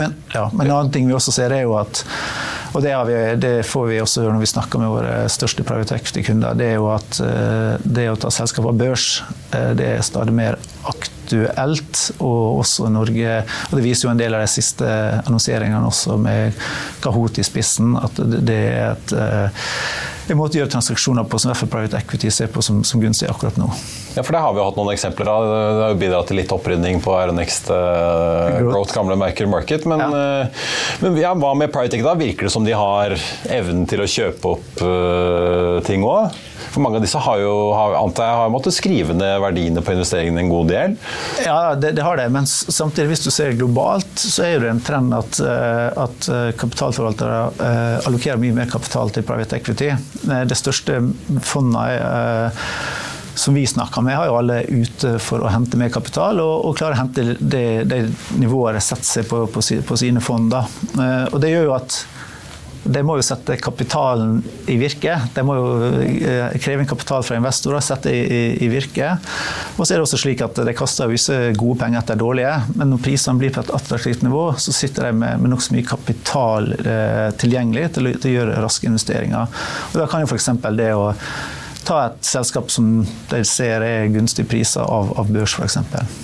Men, 0.00 0.16
ja, 0.34 0.48
men 0.52 0.66
en 0.66 0.76
annen 0.76 0.92
ting 0.94 1.08
vi 1.08 1.16
også 1.16 1.34
ser, 1.34 1.54
er 1.54 1.66
jo 1.66 1.76
at 1.78 2.04
og 2.74 2.82
det, 2.82 2.90
vi, 3.06 3.16
det, 3.38 3.52
får 3.70 3.84
vi 3.86 4.00
også 4.02 4.24
høre 4.24 4.34
når 4.34 4.42
vi 4.42 4.50
snakker 4.50 4.80
med 4.82 4.90
våre 4.90 5.10
største 5.30 5.62
private 5.62 5.94
equity-kunder, 5.94 6.56
det 6.58 6.72
er 6.72 6.80
jo 6.80 6.88
at 6.90 7.20
det 7.86 8.08
å 8.10 8.16
ta 8.18 8.32
selskap 8.34 8.66
av 8.66 8.80
børs, 8.80 9.20
det 9.52 9.86
er 9.92 10.02
stadig 10.02 10.34
mer 10.34 10.58
aktuelt. 10.82 12.00
Og 12.18 12.58
også 12.64 12.88
Norge 12.92 13.36
Og 13.70 13.76
det 13.78 13.84
viser 13.84 14.08
jo 14.08 14.10
en 14.12 14.18
del 14.18 14.34
av 14.34 14.42
de 14.42 14.50
siste 14.50 14.88
annonseringene 15.22 15.86
også 15.86 16.18
med 16.18 16.58
Kahoot 17.04 17.38
i 17.38 17.46
spissen, 17.46 17.94
at 18.00 18.18
det 18.18 18.58
er 18.72 18.96
et 18.96 19.14
en 20.32 20.38
måte 20.38 20.56
å 20.56 20.62
gjøre 20.62 20.72
transaksjoner 20.72 21.26
på 21.28 21.40
som 21.40 21.50
i 21.50 21.52
hvert 21.52 21.60
fall 21.60 21.70
private 21.74 21.98
equity 22.00 22.30
ser 22.32 22.48
på 22.52 22.62
som, 22.64 22.80
som, 22.86 23.02
gunstig 23.02 23.28
akkurat 23.28 23.58
nå. 23.60 23.68
Ja, 24.14 24.22
for 24.22 24.32
Det 24.32 24.40
har 24.44 24.54
vi 24.54 24.62
jo 24.62 24.66
hatt 24.68 24.78
noen 24.80 24.92
eksempler 24.94 25.30
av. 25.30 25.48
Det 25.50 25.82
har 25.82 25.92
jo 25.92 26.00
bidratt 26.00 26.30
til 26.30 26.40
litt 26.40 26.54
opprydning 26.54 27.02
på 27.04 27.12
Aeronext 27.18 27.68
uh, 27.74 28.56
Growth, 28.62 28.94
gamle 28.96 29.18
Merker 29.20 29.50
Market. 29.50 29.84
Men, 29.90 30.00
ja. 30.00 30.46
Uh, 30.48 30.64
men 31.04 31.20
ja, 31.20 31.34
hva 31.36 31.52
med 31.58 31.72
private 31.74 31.98
equity? 31.98 32.16
Virker 32.24 32.48
det 32.48 32.54
som 32.54 32.64
de 32.64 32.72
har 32.78 33.16
evnen 33.52 33.84
til 33.90 34.04
å 34.04 34.08
kjøpe 34.08 34.56
opp 34.56 34.84
uh, 34.84 35.78
ting 35.84 36.06
òg? 36.08 36.32
For 36.74 36.82
mange 36.82 36.98
av 36.98 37.04
disse 37.04 37.20
har 37.22 37.38
jo 37.38 37.54
har, 37.76 37.94
antar 38.00 38.26
jeg, 38.26 38.38
har 38.40 38.50
måttet 38.50 38.74
skrive 38.74 39.14
ned 39.14 39.38
verdiene 39.44 39.82
på 39.84 39.94
investeringene 39.94 40.42
en 40.42 40.50
god 40.50 40.72
del? 40.72 40.96
Ja, 41.44 41.58
det, 41.78 41.94
det, 41.94 42.02
har 42.02 42.18
det. 42.18 42.26
Men 42.34 42.48
samtidig, 42.50 43.12
hvis 43.12 43.24
du 43.26 43.30
ser 43.30 43.54
globalt, 43.54 44.10
så 44.18 44.48
er 44.48 44.64
det 44.64 44.72
en 44.72 44.82
trend 44.82 45.14
at, 45.14 45.38
at 45.38 46.28
kapitalforvaltere 46.58 48.02
allokerer 48.08 48.42
mye 48.42 48.56
mer 48.56 48.70
kapital 48.70 49.12
til 49.14 49.26
private 49.26 49.60
equity. 49.60 49.92
Det 50.24 50.58
største 50.58 50.98
fondet 51.46 52.02
som 53.34 53.54
vi 53.54 53.66
snakker 53.66 54.02
med, 54.02 54.16
har 54.16 54.28
jo 54.28 54.36
alle 54.38 54.60
ute 54.68 55.16
for 55.22 55.42
å 55.42 55.50
hente 55.50 55.78
mer 55.78 55.90
kapital, 55.94 56.38
og, 56.42 56.68
og 56.68 56.76
klarer 56.78 56.94
å 56.94 57.02
hente 57.02 57.34
det, 57.40 57.66
det 57.90 58.00
nivået 58.38 58.78
de 58.78 58.82
setter 58.84 59.08
seg 59.08 59.30
på, 59.30 59.44
på, 59.50 59.62
på 59.62 59.98
sine 59.98 60.22
fond. 60.22 60.54
Og 60.54 61.38
det 61.42 61.50
gjør 61.50 61.70
jo 61.70 61.74
at 61.78 61.98
det 62.84 63.02
må 63.06 63.16
jo 63.16 63.24
sette 63.24 63.56
kapitalen 63.62 64.38
i 64.68 64.76
virke. 64.80 65.16
Det 65.34 65.44
må 65.46 65.56
jo 65.56 65.68
eh, 66.12 66.56
kreve 66.60 66.84
inn 66.84 66.90
kapital 66.90 67.24
fra 67.24 67.38
investorer, 67.38 67.80
sette 67.84 68.12
i, 68.12 68.20
i, 68.24 68.42
i 68.66 68.68
virke. 68.72 69.14
Og 69.76 69.82
så 69.82 69.94
er 69.94 69.98
det 69.98 70.04
også 70.04 70.20
slik 70.20 70.44
at 70.44 70.60
de 70.66 70.76
kaster 70.76 71.10
visse 71.10 71.38
gode 71.58 71.78
penger 71.80 72.02
etter 72.02 72.20
dårlige, 72.20 72.52
men 72.76 72.92
når 72.92 73.02
prisene 73.06 73.40
blir 73.40 73.54
på 73.54 73.64
et 73.64 73.72
attraktivt 73.74 74.24
nivå, 74.26 74.46
så 74.60 74.74
sitter 74.76 75.08
de 75.08 75.16
med, 75.22 75.40
med 75.42 75.54
nokså 75.54 75.76
mye 75.76 75.88
kapital 75.88 76.70
eh, 76.76 77.28
tilgjengelig 77.40 77.90
til, 77.96 78.12
til, 78.18 78.30
å 78.30 78.36
gjøre 78.38 78.62
raske 78.64 78.90
investeringer. 78.90 79.60
Og 79.92 80.00
da 80.02 80.08
kan 80.10 80.24
jo 80.24 80.30
f.eks. 80.30 80.52
det 80.76 80.92
å 80.94 81.12
ta 81.86 82.00
et 82.08 82.26
selskap 82.26 82.70
som 82.72 82.90
de 83.30 83.40
ser 83.48 83.84
er 83.84 84.08
gunstige 84.12 84.48
priser 84.50 84.84
av, 84.84 85.12
av 85.20 85.30
børs, 85.32 85.56
f.eks. 85.58 85.78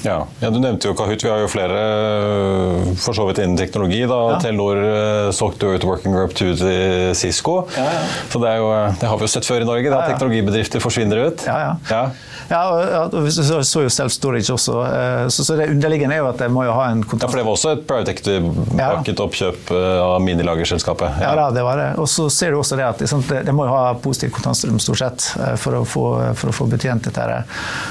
Ja. 0.06 0.20
ja, 0.40 0.50
du 0.52 0.60
nevnte 0.62 0.90
jo 0.90 0.96
Kahoot. 0.98 1.24
Vi 1.24 1.30
har 1.30 1.42
jo 1.42 1.50
flere 1.50 1.80
for 3.00 3.16
så 3.16 3.26
vidt 3.28 3.42
innen 3.42 3.58
teknologi. 3.60 4.02
da. 4.08 4.20
Ja. 4.34 4.40
Telenor 4.42 4.80
uh, 4.80 5.30
solgte 5.36 5.74
ut 5.74 5.86
Working 5.86 6.16
Group 6.16 6.34
2 6.38 6.50
til 6.60 7.14
Cisco. 7.18 7.60
Ja, 7.76 7.86
ja. 7.98 8.02
Så 8.32 8.42
det, 8.42 8.56
jo, 8.60 8.72
det, 9.00 9.08
har 9.12 9.20
vi 9.20 9.28
jo 9.28 9.32
sett 9.36 9.48
før 9.48 9.64
i 9.64 9.68
Norge, 9.68 9.92
da 9.92 10.02
teknologibedrifter 10.10 10.82
forsvinner 10.82 11.26
ut. 11.28 11.46
Ja, 11.48 11.76
ja. 11.90 12.02
Ja, 12.50 12.60
og, 12.66 13.14
og 13.14 13.28
så, 13.30 13.60
så 13.62 13.84
jo 13.84 13.90
Self-Storage 13.92 14.50
også. 14.54 14.74
Eh, 14.82 15.28
så, 15.30 15.44
så, 15.46 15.56
det 15.58 15.68
underliggende 15.70 16.16
er 16.16 16.22
jo 16.24 16.28
at 16.32 16.40
det 16.42 16.48
må 16.50 16.64
jo 16.66 16.74
ha 16.74 16.88
en 16.90 17.04
kontakt. 17.04 17.28
Ja, 17.28 17.30
For 17.30 17.38
det 17.38 17.46
var 17.46 17.54
også 17.54 17.74
et 17.76 17.84
private 17.86 18.14
equity-pakket 18.16 19.22
oppkjøp 19.22 19.70
eh, 19.76 19.98
av 20.02 20.16
minilagerselskapet? 20.24 21.20
Ja. 21.22 21.34
ja, 21.38 21.46
det 21.54 21.62
var 21.66 21.78
det. 21.78 21.88
Og 22.02 22.10
så 22.10 22.26
ser 22.34 22.54
du 22.54 22.60
også 22.60 22.78
det 22.80 22.88
at 22.88 23.04
det, 23.04 23.44
det 23.46 23.54
må 23.54 23.68
jo 23.68 23.76
ha 23.76 23.94
positiv 24.02 24.34
kontantstrøm 24.34 24.80
stort 24.82 25.02
sett 25.04 25.28
eh, 25.38 25.49
for 25.58 25.80
å 25.80 25.84
få, 25.88 26.06
for 26.38 26.52
å 26.52 26.54
få 26.54 26.68
betjent 26.70 27.08
dette. 27.08 27.42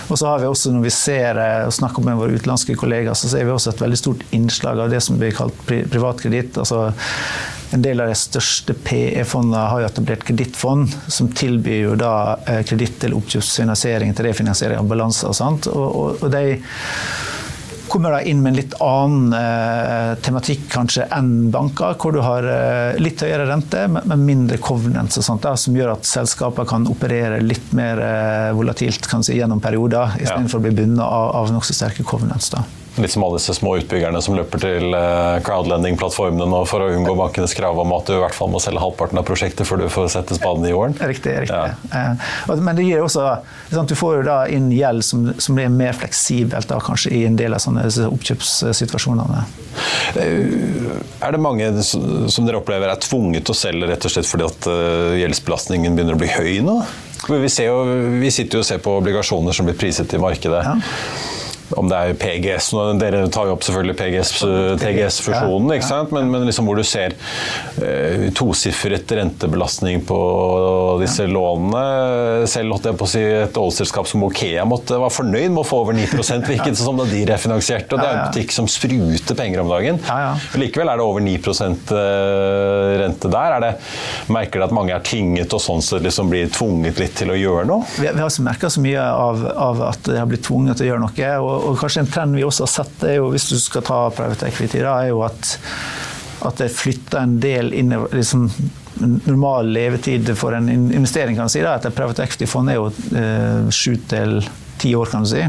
Og 0.08 0.20
så 0.20 0.32
har 0.32 0.42
vi 0.42 0.50
også, 0.50 0.74
når 0.76 0.88
vi 0.88 0.96
ser 0.96 1.40
og 1.68 1.76
snakker 1.76 2.06
med 2.06 2.20
våre 2.20 2.40
utenlandske 2.40 2.78
kollegaer, 2.80 3.18
så 3.18 3.32
ser 3.32 3.48
vi 3.48 3.54
også 3.54 3.74
et 3.74 3.86
veldig 3.86 4.00
stort 4.00 4.26
innslag 4.36 4.80
av 4.84 4.92
det 4.94 5.02
som 5.04 5.20
blir 5.20 5.36
kalt 5.36 5.56
privatkreditt. 5.68 6.60
Altså 6.62 6.90
en 7.72 7.82
del 7.86 8.02
av 8.02 8.10
de 8.10 8.18
største 8.18 8.74
PE-fondene 8.74 9.66
har 9.72 9.84
jo 9.84 9.90
etablert 9.90 10.24
kredittfond, 10.26 10.90
som 11.08 11.30
tilbyr 11.38 11.84
jo 11.84 11.98
da 12.00 12.14
eh, 12.50 12.64
kreditt 12.66 12.98
til 13.04 13.14
oppkjøpsfinansiering, 13.18 14.16
til 14.18 14.30
refinansiering 14.30 14.82
av 14.82 14.90
balanser 14.90 15.30
og 15.30 15.38
sånt. 15.38 15.70
Og, 15.70 15.86
og, 15.90 16.24
og 16.26 16.34
kommer 17.90 18.14
da 18.16 18.22
inn 18.22 18.42
med 18.44 18.54
en 18.54 18.60
litt 18.60 18.76
annen 18.84 19.36
eh, 19.36 20.14
tematikk 20.24 20.68
kanskje 20.72 21.08
enn 21.16 21.50
banker, 21.54 21.98
hvor 22.00 22.16
du 22.16 22.22
har 22.24 22.46
eh, 22.48 23.00
litt 23.02 23.22
høyere 23.26 23.48
rente, 23.50 23.86
men, 23.92 24.06
men 24.10 24.26
mindre 24.28 24.60
covenants 24.64 25.20
og 25.20 25.26
sånt, 25.26 25.46
da, 25.46 25.56
som 25.60 25.78
gjør 25.78 25.96
at 25.98 26.10
selskaper 26.10 26.68
kan 26.70 26.88
operere 26.92 27.42
litt 27.44 27.74
mer 27.78 28.02
eh, 28.04 28.50
volatilt 28.58 29.10
kan 29.10 29.26
si, 29.26 29.38
gjennom 29.40 29.62
perioder, 29.64 30.18
istedenfor 30.22 30.60
ja. 30.60 30.62
å 30.62 30.68
bli 30.68 30.76
bundet 30.84 31.06
av, 31.06 31.32
av 31.42 31.54
nokså 31.56 31.78
sterke 31.78 32.06
covenants. 32.08 32.52
da. 32.54 32.64
Litt 33.00 33.12
som 33.12 33.24
alle 33.24 33.38
disse 33.38 33.54
små 33.56 33.78
utbyggerne 33.80 34.20
som 34.22 34.36
løper 34.36 34.60
til 34.60 34.96
eh, 34.96 35.38
crowdlending-plattformene 35.48 36.48
nå 36.52 36.60
for 36.68 36.84
å 36.84 36.90
unngå 36.92 37.14
bankenes 37.16 37.54
krav 37.56 37.80
om 37.80 37.94
at 37.96 38.10
du 38.10 38.18
i 38.18 38.20
hvert 38.20 38.36
fall 38.36 38.52
må 38.52 38.60
selge 38.60 38.82
halvparten 38.84 39.22
av 39.22 39.28
prosjektet 39.28 39.68
før 39.68 39.84
du 39.84 39.86
får 39.94 40.10
sette 40.18 40.36
spaden 40.36 40.68
i 40.68 40.74
jorden. 40.74 40.98
Riktig. 41.00 41.38
riktig. 41.46 41.56
Ja. 41.94 42.12
Eh, 42.12 42.60
men 42.60 42.76
det 42.76 42.88
gir 42.90 43.06
også 43.06 43.40
Du 43.88 43.96
får 43.96 44.18
jo 44.18 44.26
da 44.28 44.38
inn 44.52 44.68
gjeld 44.74 45.06
som, 45.06 45.30
som 45.40 45.56
blir 45.56 45.72
mer 45.72 45.96
fleksibelt 45.96 46.68
da, 46.68 46.82
kanskje 46.84 47.14
i 47.16 47.24
en 47.30 47.40
del 47.40 47.56
av 47.56 47.64
sånne 47.64 47.88
oppkjøpssituasjonene. 48.10 49.46
Eh, 50.20 51.00
er 51.24 51.36
det 51.36 51.42
mange 51.44 51.72
som 51.88 52.48
dere 52.48 52.60
opplever 52.60 52.92
er 52.92 53.00
tvunget 53.00 53.48
til 53.48 53.56
å 53.56 53.62
selge 53.64 53.94
rett 53.94 54.10
og 54.10 54.16
slett 54.16 54.28
fordi 54.28 54.50
at 54.50 54.72
gjeldsbelastningen 55.24 55.96
begynner 55.96 56.20
å 56.20 56.22
bli 56.22 56.34
høy 56.36 56.60
nå? 56.68 56.82
Vi, 57.30 57.50
jo, 57.64 57.82
vi 58.20 58.30
sitter 58.32 58.60
jo 58.60 58.64
og 58.64 58.68
ser 58.68 58.80
på 58.84 59.00
obligasjoner 59.00 59.56
som 59.56 59.68
blir 59.68 59.78
priset 59.80 60.16
i 60.16 60.22
markedet. 60.22 60.64
Ja 60.68 61.38
om 61.78 61.90
det 61.90 61.98
er 62.00 62.18
PGS 62.20 62.72
Dere 63.00 63.26
tar 63.34 63.50
jo 63.50 63.56
opp 63.56 63.66
selvfølgelig 63.66 63.96
PGS-fusjonen, 64.00 65.74
ikke 65.76 65.88
sant? 65.88 66.14
Men, 66.16 66.30
men 66.32 66.48
liksom 66.48 66.70
hvor 66.70 66.80
du 66.80 66.86
ser 66.88 67.16
uh, 67.16 68.30
tosifret 68.36 69.12
rentebelastning 69.20 70.04
på 70.08 70.20
disse 71.02 71.26
lånene. 71.30 72.46
Selv 72.50 72.76
holdt 72.76 72.90
jeg 72.90 73.00
på 73.00 73.08
å 73.08 73.12
si 73.12 73.24
et 73.24 73.60
oljeselskap 73.60 74.10
som 74.10 74.26
Okea 74.28 74.66
måtte 74.68 74.98
være 75.00 75.16
fornøyd 75.20 75.54
med 75.54 75.64
å 75.64 75.68
få 75.68 75.84
over 75.84 75.98
9 75.98 76.08
virket 76.50 76.74
det 76.74 76.82
som 76.82 76.98
da 77.00 77.06
de 77.10 77.22
refinansierte. 77.30 77.96
og 77.96 78.02
Det 78.02 78.08
er 78.08 78.18
en 78.18 78.30
butikk 78.30 78.54
som 78.56 78.68
spruter 78.70 79.38
penger 79.38 79.64
om 79.64 79.72
dagen. 79.72 80.00
Likevel 80.60 80.92
er 80.92 81.00
det 81.00 81.06
over 81.06 81.24
9 81.26 81.38
eh, 81.38 82.94
rente 83.04 83.32
der. 83.32 83.56
Er 83.58 83.66
det, 83.66 83.72
merker 84.32 84.60
dere 84.60 84.70
at 84.70 84.76
mange 84.76 84.96
er 84.96 85.06
tynget 85.06 85.54
og 85.56 85.64
sånn 85.64 85.84
sett 85.86 86.06
liksom 86.06 86.32
blir 86.32 86.50
tvunget 86.54 87.02
litt 87.02 87.16
til 87.20 87.34
å 87.34 87.38
gjøre 87.38 87.68
noe? 87.70 87.88
Vi, 87.98 88.08
vi 88.08 88.24
har 88.24 88.30
ikke 88.30 88.48
merka 88.48 88.72
så 88.72 88.84
mye 88.84 89.06
av, 89.10 89.46
av, 89.54 89.84
at 89.92 90.10
de 90.10 90.18
har 90.20 90.30
blitt 90.30 90.46
tvunget 90.48 90.80
til 90.80 90.88
å 90.88 90.92
gjøre 90.94 91.04
noe. 91.06 91.32
og 91.40 91.59
og, 91.60 91.80
kanskje 91.80 92.04
en 92.04 92.12
trend 92.12 92.38
vi 92.40 92.46
også 92.48 92.66
har 92.66 92.74
sett, 92.74 93.04
er 93.08 93.20
jo, 93.20 93.32
hvis 93.34 93.50
du 93.52 93.58
skal 93.62 93.86
ta 93.88 94.02
private 94.16 94.50
equity, 94.50 94.82
da, 94.86 94.96
er 95.04 95.14
jo 95.14 95.24
at, 95.28 95.56
at 96.48 96.62
det 96.64 96.72
flytter 96.74 97.22
en 97.22 97.38
del 97.44 97.74
inn 97.78 97.94
i 97.96 98.00
liksom, 98.14 98.48
normal 99.00 99.70
levetid 99.76 100.38
for 100.38 100.56
en 100.56 100.70
investering. 100.70 101.36
kan 101.36 101.48
du 101.48 101.54
si 101.54 101.62
da, 101.64 101.76
Et 101.76 101.96
private 101.96 102.24
equity-fond 102.24 102.70
er 102.70 102.80
jo 102.80 102.90
eh, 103.16 103.70
sju 103.72 103.96
til 104.10 104.42
ti 104.80 104.96
år, 104.96 105.10
kan 105.12 105.24
du 105.24 105.30
si. 105.30 105.42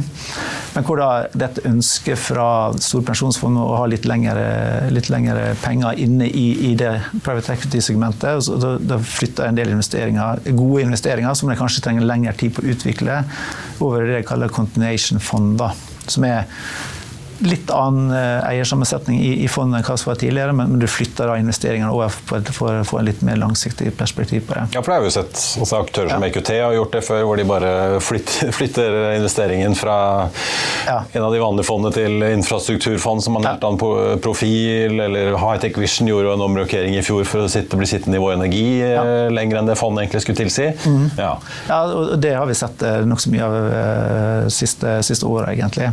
Men 0.75 0.87
hvor 0.87 1.01
da 1.01 1.09
dette 1.35 1.63
ønsket 1.67 2.19
fra 2.19 2.47
store 2.83 3.07
pensjonsfond 3.09 3.59
å 3.59 3.67
ha 3.79 3.87
litt 3.91 4.07
lengre, 4.09 4.89
litt 4.95 5.11
lengre 5.11 5.55
penger 5.63 5.99
inne 6.03 6.27
i, 6.27 6.47
i 6.71 6.73
det 6.79 6.93
private 7.25 7.57
equity-segmentet, 7.57 8.51
da, 8.63 8.75
da 8.95 8.99
flytter 9.03 9.49
en 9.49 9.59
del 9.59 9.75
investeringer, 9.75 10.43
gode 10.51 10.87
investeringer 10.87 11.39
som 11.39 11.51
de 11.51 11.59
kanskje 11.59 11.85
trenger 11.87 12.07
lengre 12.07 12.35
tid 12.39 12.55
på 12.57 12.65
å 12.65 12.75
utvikle, 12.75 13.23
over 13.81 14.07
det 14.07 14.21
de 14.21 14.27
kaller 14.31 14.53
continuation-fond 14.55 15.59
som 16.11 16.27
er 16.29 16.43
litt 17.41 17.71
annen 17.73 18.11
eh, 18.13 18.49
eiersammensetning 18.51 19.21
i, 19.21 19.31
i 19.45 19.49
fondet 19.49 19.81
enn 19.81 19.87
hva 19.87 19.97
som 19.99 20.11
var 20.11 20.19
tidligere, 20.21 20.53
men, 20.57 20.75
men 20.75 20.83
du 20.83 20.87
flytter 20.91 21.31
da 21.31 21.37
investeringene 21.41 21.91
over 21.93 22.13
for 22.13 22.81
å 22.81 22.85
få 22.87 23.01
en 23.01 23.09
litt 23.09 23.23
mer 23.27 23.39
langsiktig 23.41 23.93
perspektiv 23.97 24.45
på 24.49 24.57
det. 24.57 24.67
Ja, 24.75 24.83
for 24.83 24.93
det 24.93 24.99
har 24.99 25.05
vi 25.05 25.11
jo 25.11 25.15
sett 25.15 25.41
også 25.63 25.81
aktører 25.81 26.13
som 26.13 26.27
EQT 26.27 26.51
har 26.59 26.77
gjort 26.77 26.97
det 26.97 27.03
før, 27.07 27.23
hvor 27.29 27.41
de 27.41 27.47
bare 27.49 27.73
flytter, 28.05 28.53
flytter 28.59 28.99
investeringen 29.17 29.77
fra 29.79 29.97
ja. 30.87 30.99
en 31.13 31.27
av 31.27 31.33
de 31.35 31.41
vanlige 31.43 31.69
fondene 31.69 31.95
til 31.97 32.27
infrastrukturfond 32.29 33.25
som 33.25 33.39
har 33.39 33.47
nært 33.47 33.65
ja. 33.65 33.71
annen 33.71 34.21
profil, 34.25 35.01
eller 35.07 35.39
Hightech 35.41 35.81
Vision 35.81 36.11
gjorde 36.11 36.37
en 36.37 36.45
omrokering 36.45 36.99
i 36.99 37.05
fjor 37.07 37.25
for 37.29 37.47
å 37.47 37.51
sitte, 37.53 37.79
bli 37.81 37.89
sittende 37.89 38.21
i 38.21 38.23
Vår 38.23 38.37
Energi 38.37 38.67
eh, 38.85 38.95
ja. 38.97 39.07
lenger 39.33 39.63
enn 39.63 39.73
det 39.73 39.79
fondet 39.81 40.05
egentlig 40.05 40.25
skulle 40.27 40.43
tilsi. 40.43 40.69
Mm. 40.85 41.09
Ja. 41.17 41.33
ja. 41.71 41.81
og 41.89 42.15
det 42.21 42.37
har 42.37 42.49
vi 42.51 42.59
sett 42.59 42.85
eh, 42.85 43.01
nokså 43.09 43.33
mye 43.33 43.49
av 43.49 43.59
siste, 44.53 44.99
siste 45.07 45.29
året, 45.29 45.55
egentlig. 45.55 45.89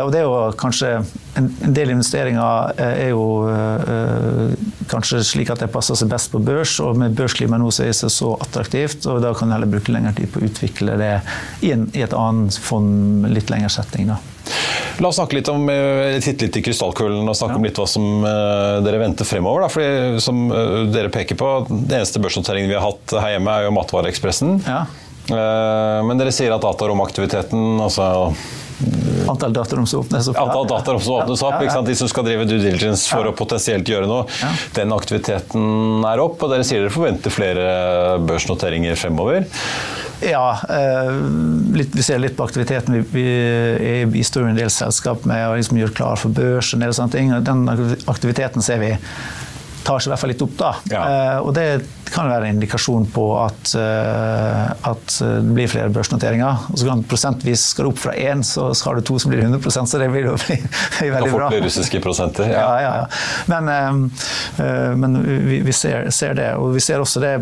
Og 0.00 0.10
det 0.12 0.22
er 0.22 0.26
jo 0.26 0.36
kanskje 0.58 0.77
kanskje 0.78 1.04
en, 1.34 1.48
en 1.64 1.74
del 1.74 1.90
investeringer 1.90 2.72
eh, 2.78 3.04
er 3.06 3.10
jo 3.10 3.48
øh, 3.48 4.54
kanskje 4.90 5.22
slik 5.24 5.50
at 5.50 5.62
det 5.62 5.70
passer 5.72 5.98
seg 5.98 6.10
best 6.10 6.32
på 6.32 6.40
børs, 6.42 6.78
og 6.80 6.98
med 6.98 7.16
børsklima 7.18 7.58
nå 7.58 7.70
så 7.70 7.84
er 7.84 7.92
det 7.92 8.10
så 8.12 8.34
attraktivt, 8.40 9.06
og 9.06 9.22
da 9.22 9.34
kan 9.36 9.48
du 9.48 9.56
heller 9.56 9.70
bruke 9.70 9.92
lengre 9.92 10.14
tid 10.16 10.32
på 10.32 10.40
å 10.40 10.48
utvikle 10.48 10.98
det 10.98 11.14
i, 11.62 11.72
en, 11.74 11.88
i 11.94 12.02
et 12.04 12.14
annet 12.14 12.58
fond 12.62 13.26
litt 13.30 13.50
lengre 13.52 13.70
setting. 13.72 14.10
da. 14.12 14.18
La 14.98 15.10
oss 15.10 15.18
snakke 15.20 15.38
litt 15.38 15.50
om, 15.52 15.68
eh, 15.70 16.18
titte 16.24 16.48
litt 16.48 16.58
i 16.58 16.64
krystallkulen 16.64 17.28
og 17.28 17.36
snakke 17.36 17.54
ja. 17.54 17.60
om 17.60 17.66
litt 17.68 17.78
hva 17.78 17.88
som 17.88 18.06
dere 18.84 19.02
venter 19.02 19.28
fremover. 19.28 19.66
Da. 19.66 19.72
Fordi 19.72 20.22
som 20.24 20.46
dere 20.94 21.12
peker 21.14 21.38
på, 21.38 21.50
Den 21.68 22.00
eneste 22.00 22.22
børsnoteringen 22.22 22.70
vi 22.70 22.78
har 22.78 22.86
hatt 22.86 23.18
her 23.18 23.36
hjemme, 23.36 23.52
er 23.52 23.68
jo 23.68 23.74
Matvareekspressen. 23.76 24.58
Ja. 24.66 24.86
Men 25.28 26.16
dere 26.16 26.32
sier 26.32 26.54
at 26.54 26.64
dataromaktiviteten 26.64 27.82
altså 27.84 28.06
Antall 29.28 29.52
datarom 29.52 29.86
som 29.86 30.00
åpnes 30.00 30.28
opp. 30.30 30.38
Antall 30.38 30.68
datarom 30.70 31.00
som 31.02 31.18
åpnes 31.18 31.42
opp, 31.42 31.86
De 31.86 31.96
som 31.98 32.08
skal 32.10 32.26
drive 32.28 32.46
due 32.48 32.62
diligence 32.62 33.10
for 33.10 33.26
å 33.28 33.34
potensielt 33.36 33.88
gjøre 33.88 34.08
noe. 34.08 34.26
Den 34.76 34.94
aktiviteten 34.94 36.04
er 36.06 36.22
opp, 36.22 36.42
og 36.42 36.52
dere 36.54 36.66
sier 36.66 36.84
dere 36.84 36.94
forventer 36.94 37.34
flere 37.34 37.64
børsnoteringer 38.28 38.98
fremover. 38.98 39.48
Ja, 40.20 40.58
eh, 40.68 41.12
litt, 41.78 41.94
vi 41.94 42.02
ser 42.02 42.18
litt 42.18 42.36
på 42.36 42.46
aktiviteten. 42.46 42.94
Vi, 42.94 43.02
vi 43.12 43.26
er 44.02 44.08
bistår 44.10 44.48
en 44.48 44.58
del 44.58 44.70
selskap 44.72 45.26
med 45.28 45.44
å 45.46 45.54
liksom 45.58 45.78
gjøre 45.78 45.94
klar 45.94 46.18
for 46.18 46.34
børs 46.34 46.72
og 46.72 46.78
en 46.78 46.86
del 46.86 46.96
sånne 46.96 47.14
ting. 47.14 47.30
Den 47.46 47.68
aktiviteten 48.10 48.64
ser 48.64 48.82
vi 48.82 48.96
tar 49.88 50.02
seg 50.02 50.10
i 50.10 50.12
hvert 50.12 50.22
fall 50.22 50.32
litt 50.34 50.44
opp. 50.44 50.56
da. 50.58 50.72
Ja. 50.92 51.00
Uh, 51.08 51.46
og 51.46 51.54
det 51.56 51.66
kan 52.08 52.28
være 52.28 52.48
en 52.48 52.56
indikasjon 52.56 53.06
på 53.12 53.24
at, 53.40 53.72
uh, 53.76 54.90
at 54.90 55.14
det 55.20 55.54
blir 55.56 55.70
flere 55.70 55.92
børsnoteringer. 55.92 56.68
Og 56.72 56.80
så 56.80 56.88
kan 56.88 57.04
Prosentvis 57.08 57.64
skal 57.72 57.88
du 57.88 57.92
opp 57.92 58.00
fra 58.02 58.14
én, 58.18 58.42
så 58.44 58.68
har 58.72 58.98
du 58.98 59.06
to 59.06 59.18
som 59.20 59.32
blir 59.32 59.44
100% 59.46 59.88
så 59.88 60.00
det 60.00 60.10
vil 60.12 60.28
jo 60.30 60.36
bli, 60.44 60.58
veldig 61.00 61.32
bra. 61.32 61.50
Kan 61.52 61.64
russiske 61.64 62.00
prosenter. 62.04 62.50
Ja, 62.52 62.68
ja, 62.82 62.92
ja. 63.02 63.06
Men, 63.52 64.10
uh, 64.58 64.92
men 64.98 65.20
vi, 65.48 65.72
ser, 65.72 66.10
ser, 66.14 66.36
det. 66.38 66.50
Og 66.60 66.74
vi 66.76 66.84
ser 66.84 67.04
også 67.04 67.22
det 67.24 67.34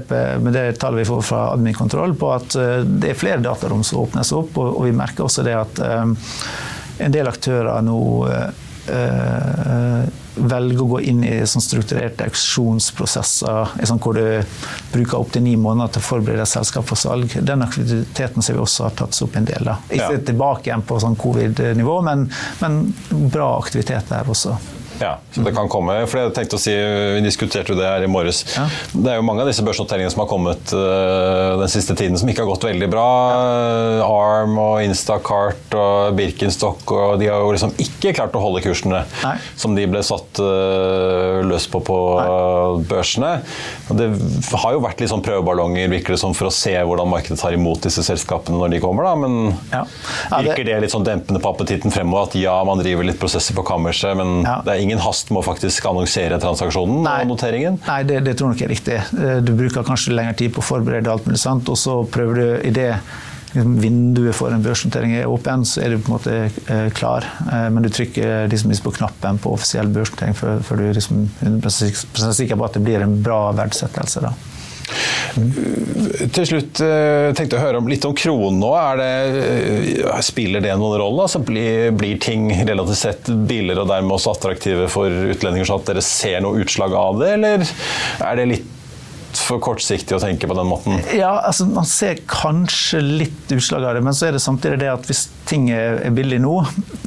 med 0.43 0.55
det 0.55 0.67
tallet 0.81 1.03
vi 1.03 1.09
får 1.09 1.25
fra 1.27 1.43
Admin-kontroll, 1.55 2.15
på 2.19 2.31
at 2.35 2.55
det 2.87 3.11
er 3.13 3.19
flere 3.19 3.43
datarom 3.43 3.83
som 3.85 4.05
åpnes 4.05 4.31
opp, 4.37 4.59
og, 4.63 4.85
vi 4.87 4.93
merker 4.95 5.27
også 5.27 5.43
det 5.43 5.55
at 5.57 5.81
en 5.83 7.13
del 7.13 7.27
aktører 7.29 7.83
nå 7.85 7.99
velger 10.37 10.83
å 10.85 10.89
gå 10.91 11.01
inn 11.11 11.25
i 11.25 11.35
sånn 11.49 11.65
strukturerte 11.65 12.27
auksjonsprosesser 12.29 13.77
sånn 13.89 14.01
hvor 14.03 14.19
du 14.19 14.25
bruker 14.93 15.19
opptil 15.19 15.45
ni 15.47 15.57
måneder 15.61 15.95
til 15.95 16.05
å 16.05 16.07
forberede 16.07 16.47
selskap 16.49 16.89
for 16.89 17.01
salg. 17.01 17.33
Den 17.41 17.65
aktiviteten 17.65 18.45
ser 18.45 18.59
vi 18.59 18.65
også 18.65 18.89
har 18.89 18.97
tatt 18.99 19.17
opp 19.25 19.37
en 19.39 19.49
del. 19.49 19.67
Da. 19.67 19.79
Ikke 19.89 20.13
ja. 20.19 20.25
tilbake 20.31 20.71
igjen 20.71 20.85
på 20.87 21.01
sånn 21.03 21.19
covid-nivå, 21.21 22.01
men, 22.07 22.27
men 22.61 22.81
bra 23.33 23.55
aktivitet 23.59 24.13
der 24.13 24.29
også. 24.31 24.57
Ja, 25.01 25.17
så 25.33 25.45
det 25.45 25.53
kan 25.57 25.69
komme. 25.73 25.99
For 26.09 26.21
jeg 26.21 26.35
tenkte 26.37 26.59
å 26.59 26.63
si, 26.63 26.73
Vi 26.77 27.23
diskuterte 27.25 27.73
jo 27.73 27.79
det 27.79 27.87
her 27.89 28.05
i 28.05 28.11
morges. 28.11 28.43
Ja. 28.57 28.67
Det 28.93 29.13
er 29.13 29.21
jo 29.21 29.27
mange 29.27 29.45
av 29.45 29.51
disse 29.51 29.65
børsnoteringene 29.67 30.13
som 30.13 30.23
har 30.25 30.31
kommet 30.31 30.73
uh, 30.75 31.57
den 31.61 31.73
siste 31.73 31.97
tiden 31.99 32.19
som 32.21 32.29
ikke 32.31 32.45
har 32.45 32.51
gått 32.51 32.67
veldig 32.69 32.89
bra. 32.93 33.07
Ja. 33.33 34.07
Arm 34.07 34.57
og 34.61 34.83
Instacart 34.85 35.77
og 35.77 36.17
Birkenstock 36.19 36.85
og 36.93 37.17
de 37.21 37.31
har 37.31 37.43
jo 37.43 37.53
liksom 37.55 37.75
ikke 37.83 38.15
klart 38.17 38.37
å 38.37 38.43
holde 38.43 38.63
kursene 38.65 39.03
Nei. 39.23 39.35
som 39.59 39.75
de 39.77 39.87
ble 39.91 40.03
satt 40.07 40.41
uh, 40.43 41.43
løs 41.47 41.69
på 41.73 41.83
på 41.87 41.99
Nei. 42.19 42.85
børsene. 42.89 43.33
Og 43.91 44.01
det 44.01 44.09
har 44.63 44.77
jo 44.77 44.83
vært 44.85 45.03
litt 45.03 45.13
sånn 45.13 45.25
prøveballonger 45.27 45.91
virker 45.93 46.17
det 46.17 46.21
som 46.23 46.35
for 46.37 46.51
å 46.51 46.55
se 46.55 46.73
hvordan 46.77 47.11
markedet 47.11 47.39
tar 47.41 47.57
imot 47.57 47.85
disse 47.87 48.05
selskapene 48.07 48.59
når 48.61 48.77
de 48.77 48.83
kommer. 48.83 49.07
da, 49.07 49.15
Men 49.21 49.55
ja. 49.73 49.85
virker 50.31 50.65
det... 50.65 50.73
det 50.73 50.81
litt 50.87 50.95
sånn 50.95 51.07
dempende 51.07 51.43
på 51.43 51.53
appetitten 51.53 51.95
fremover? 51.95 52.31
At 52.31 52.39
ja, 52.39 52.57
man 52.67 52.81
driver 52.83 53.07
litt 53.07 53.21
prosesser 53.21 53.57
på 53.57 53.65
kammerset, 53.67 54.17
men 54.19 54.41
det 54.45 54.73
er 54.73 54.83
ingen 54.83 54.86
hast 55.03 55.31
med 55.35 55.43
å 55.43 55.47
faktisk 55.47 55.87
annonsere 55.91 56.39
transaksjonen 56.43 57.03
Nei. 57.07 57.21
og 57.25 57.33
noteringen? 57.35 57.79
Nei, 57.87 58.01
det, 58.09 58.23
det 58.27 58.37
tror 58.39 58.53
jeg 58.53 58.57
nok 58.57 58.67
er 58.67 58.75
riktig. 58.75 58.99
Eh, 59.19 59.39
du 59.45 59.55
bruker 59.59 59.87
kanskje 59.87 60.15
lengre 60.15 60.37
tid 60.39 60.55
på 60.55 60.63
å 60.63 60.69
forberede 60.75 61.11
alt 61.13 61.27
mulig, 61.27 61.41
sant? 61.43 61.69
og 61.73 61.81
så 61.81 62.01
prøver 62.13 62.41
du 62.41 62.47
i 62.69 62.75
det 62.75 62.91
liksom, 63.57 63.77
vinduet 63.83 64.37
for 64.37 64.55
en 64.55 64.63
børsnotering 64.63 65.17
er 65.17 65.31
åpen, 65.31 65.65
så 65.67 65.83
er 65.83 65.95
du 65.95 65.99
på 65.99 66.13
en 66.13 66.17
måte 66.17 66.37
eh, 66.73 66.89
klar. 66.95 67.27
Eh, 67.53 67.69
men 67.71 67.83
du 67.83 67.91
trykker 67.91 68.49
liksom, 68.53 68.75
på 68.85 68.95
knappen 68.99 69.39
på 69.43 69.55
offisiell 69.57 69.89
børsnotering 69.93 70.37
før, 70.37 70.61
du 70.77 70.93
liksom, 70.93 71.27
er 71.41 71.55
100 71.57 72.35
sikker 72.41 72.57
på 72.57 72.69
at 72.69 72.77
det 72.79 72.85
blir 72.87 73.03
en 73.03 73.19
bra 73.23 73.51
verdsettelse. 73.57 74.25
Da. 74.27 74.35
Til 75.37 76.47
slutt 76.49 76.81
eh, 76.81 77.31
tenkte 77.37 77.57
jeg 77.57 77.61
å 77.61 77.65
høre 77.65 77.83
litt 77.91 78.05
om 78.09 78.15
kronen 78.17 78.61
nå. 78.63 78.71
Det, 79.01 79.09
eh, 80.05 80.21
spiller 80.25 80.65
det 80.65 80.77
noen 80.81 80.97
rolle? 81.03 81.27
Altså, 81.27 81.43
blir, 81.45 81.91
blir, 81.97 82.17
ting 82.23 82.49
relativt 82.67 83.03
sett 83.03 83.29
billigere 83.49 83.85
og 83.85 83.91
dermed 83.93 84.17
også 84.17 84.33
attraktive 84.33 84.89
for 84.93 85.13
utlendinger, 85.13 85.69
sånn 85.69 85.83
at 85.83 85.93
dere 85.93 86.05
ser 86.05 86.41
noe 86.45 86.65
utslag 86.65 86.97
av 86.97 87.21
det, 87.21 87.35
eller 87.37 87.69
er 88.25 88.41
det 88.41 88.49
litt 88.55 88.73
for 89.43 89.61
kortsiktig 89.63 90.17
å 90.17 90.21
tenke 90.23 90.49
på 90.49 90.57
den 90.57 90.69
måten? 90.69 91.01
Ja, 91.17 91.37
altså 91.45 91.67
Man 91.69 91.87
ser 91.89 92.21
kanskje 92.31 93.01
litt 93.03 93.53
utslag 93.55 93.85
av 93.85 93.97
det, 93.97 94.03
men 94.07 94.17
så 94.17 94.29
er 94.29 94.37
det 94.37 94.43
samtidig 94.45 94.81
det 94.83 94.91
at 94.93 95.09
hvis 95.09 95.27
ting 95.47 95.69
er 95.75 96.03
billig 96.15 96.39
nå, 96.43 96.55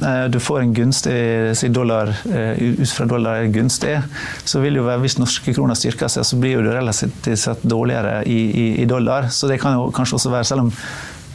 eh, 0.06 0.24
du 0.32 0.38
får 0.42 0.62
en 0.62 0.74
gunstig 0.76 1.16
si 1.58 1.70
dollar, 1.74 2.12
eh, 2.30 2.60
ut 2.80 2.94
fra 2.94 3.06
dollar 3.10 3.42
er 3.42 3.52
gunstig, 3.52 3.96
så 4.44 4.62
vil 4.64 4.80
jo 4.80 4.86
være, 4.86 5.02
hvis 5.04 5.18
norske 5.20 5.54
kroner 5.56 5.78
styrker 5.78 6.12
seg, 6.12 6.26
så 6.26 6.40
blir 6.40 6.58
jo 6.58 6.66
det 6.66 6.76
relativt 6.76 7.30
sett 7.38 7.62
dårligere 7.62 8.22
i, 8.26 8.40
i, 8.50 8.66
i 8.82 8.88
dollar. 8.88 9.30
Så 9.34 9.50
det 9.50 9.60
kan 9.62 9.76
jo 9.76 9.90
kanskje 9.94 10.20
også 10.20 10.34
være, 10.34 10.48
selv 10.48 10.66
om 10.66 10.72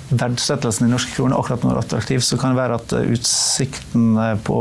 verdsettelsen 0.06 0.86
i 0.86 0.92
norske 0.92 1.16
kroner 1.16 1.40
akkurat 1.40 1.64
nå 1.66 1.72
er 1.74 1.80
attraktiv, 1.82 2.22
så 2.22 2.38
kan 2.38 2.54
det 2.54 2.62
være 2.62 2.82
at 2.82 2.98
eh, 2.98 3.14
utsikten 3.16 4.20
på 4.46 4.60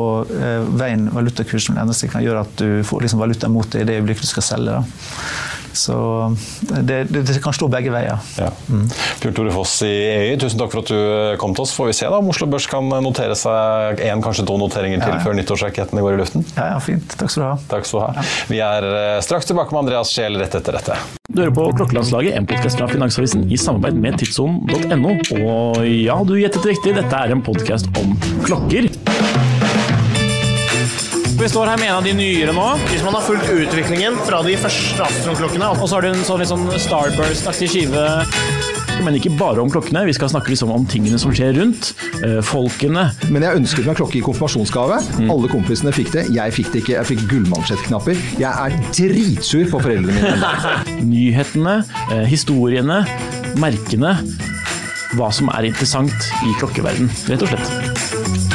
veien 0.81 1.09
valutakursen 1.13 1.81
kan 2.13 2.25
gjøre 2.25 2.47
at 2.47 2.55
du 2.61 2.85
får 2.87 3.05
liksom 3.05 3.21
valuta 3.21 3.53
mot 3.53 3.69
deg 3.73 3.85
i 3.85 3.91
det 3.91 4.01
øyeblikket 4.01 4.25
du 4.25 4.33
skal 4.35 4.49
selge. 4.53 4.79
Da. 4.79 5.53
Så 5.75 5.97
det, 6.61 7.05
det, 7.11 7.25
det, 7.27 7.37
kan 7.43 7.55
stå 7.57 7.69
begge 7.73 7.93
veier. 7.93 8.21
Ja. 8.39 8.51
Mm. 8.71 8.87
Bjørn 9.23 9.37
Tore 9.37 9.55
Foss 9.55 9.77
i 9.87 9.91
EY, 9.91 10.37
tusen 10.41 10.61
takk 10.61 10.73
for 10.73 10.85
at 10.85 10.93
du 10.93 10.99
eh, 10.99 11.35
kom 11.41 11.57
til 11.57 11.67
oss. 11.67 11.75
Får 11.77 11.91
vi 11.91 11.97
se 11.99 12.11
da 12.11 12.21
om 12.23 12.31
Oslo 12.31 12.49
Børs 12.51 12.69
kan 12.71 12.89
notere 13.05 13.37
seg 13.39 14.03
én, 14.05 14.23
kanskje 14.25 14.47
to 14.49 14.59
noteringer 14.61 15.03
til 15.03 15.11
ja, 15.11 15.19
ja. 15.19 15.25
før 15.25 15.37
nyttårsrakettene 15.39 16.05
går 16.05 16.17
i 16.17 16.23
luften? 16.23 16.47
Ja, 16.55 16.71
ja, 16.75 16.81
fint. 16.83 17.19
Takk 17.19 17.35
skal 17.35 17.45
du 17.45 17.49
ha. 17.49 17.57
Takk 17.75 17.91
skal 17.91 18.01
du 18.01 18.21
ha. 18.21 18.27
Vi 18.51 18.63
er 18.65 18.89
eh, 18.91 19.19
straks 19.27 19.51
tilbake 19.51 19.75
med 19.75 19.85
Andreas 19.85 20.15
Scheel 20.15 20.39
rett 20.41 20.55
etter 20.59 20.79
dette. 20.79 20.99
Du 21.29 21.43
hører 21.43 21.55
på 21.57 21.67
Klokkelandslaget, 21.81 22.37
en 22.39 22.47
podkast 22.49 22.79
fra 22.79 22.89
Finansavisen 22.91 23.49
i 23.51 23.59
samarbeid 23.59 23.99
med 23.99 24.21
tidssonen.no. 24.23 25.17
Og 25.41 25.83
ja, 25.89 26.21
du 26.23 26.37
gjettet 26.39 26.71
riktig, 26.71 26.95
dette 27.01 27.25
er 27.25 27.35
en 27.35 27.43
podkast 27.45 27.91
om 28.01 28.15
klokker. 28.47 28.91
Vi 31.45 31.49
står 31.53 31.69
her 31.69 31.77
med 31.77 31.91
en 31.91 31.99
av 31.99 32.07
de 32.07 32.13
nyere 32.17 32.53
nå. 32.57 32.63
Hvis 32.89 33.03
man 33.05 33.13
har 33.13 33.25
fulgt 33.27 33.51
utviklingen 33.53 34.15
fra 34.25 34.39
de 34.47 34.55
første 34.57 35.05
Astron-klokkene 35.05 35.67
Og 35.75 35.83
så 35.85 35.99
har 35.99 36.07
du 36.07 36.09
en 36.09 36.23
sånn, 36.25 36.41
sånn 36.49 36.63
Starburst-aktig 36.81 37.69
skive. 37.69 38.05
Men 39.05 39.19
ikke 39.19 39.35
bare 39.37 39.61
om 39.61 39.69
klokkene, 39.69 40.07
vi 40.09 40.15
skal 40.17 40.31
snakke 40.33 40.55
liksom 40.55 40.73
om 40.73 40.87
tingene 40.89 41.21
som 41.21 41.35
skjer 41.37 41.53
rundt. 41.59 41.91
Øh, 42.25 42.39
folkene. 42.49 43.11
Men 43.29 43.45
jeg 43.45 43.61
ønsket 43.61 43.91
meg 43.91 44.01
klokke 44.01 44.23
i 44.23 44.25
konfirmasjonsgave. 44.25 45.03
Mm. 45.19 45.29
Alle 45.37 45.53
kompisene 45.53 45.93
fikk 45.93 46.15
det. 46.17 46.25
Jeg 46.33 46.57
fikk 46.57 46.73
det 46.73 46.81
ikke. 46.81 46.97
Jeg 46.97 47.11
fikk 47.13 47.27
gullmansjettknapper. 47.35 48.25
Jeg 48.41 48.49
er 48.49 48.81
dritsur 48.97 49.69
på 49.69 49.85
foreldrene 49.85 50.17
mine. 50.17 51.05
Nyhetene, 51.13 51.77
øh, 52.09 52.25
historiene, 52.33 53.03
merkene. 53.61 54.17
Hva 55.13 55.29
som 55.29 55.53
er 55.53 55.69
interessant 55.75 56.33
i 56.49 56.57
klokkeverden, 56.57 57.13
rett 57.29 57.45
og 57.45 57.53
slett. 57.53 58.54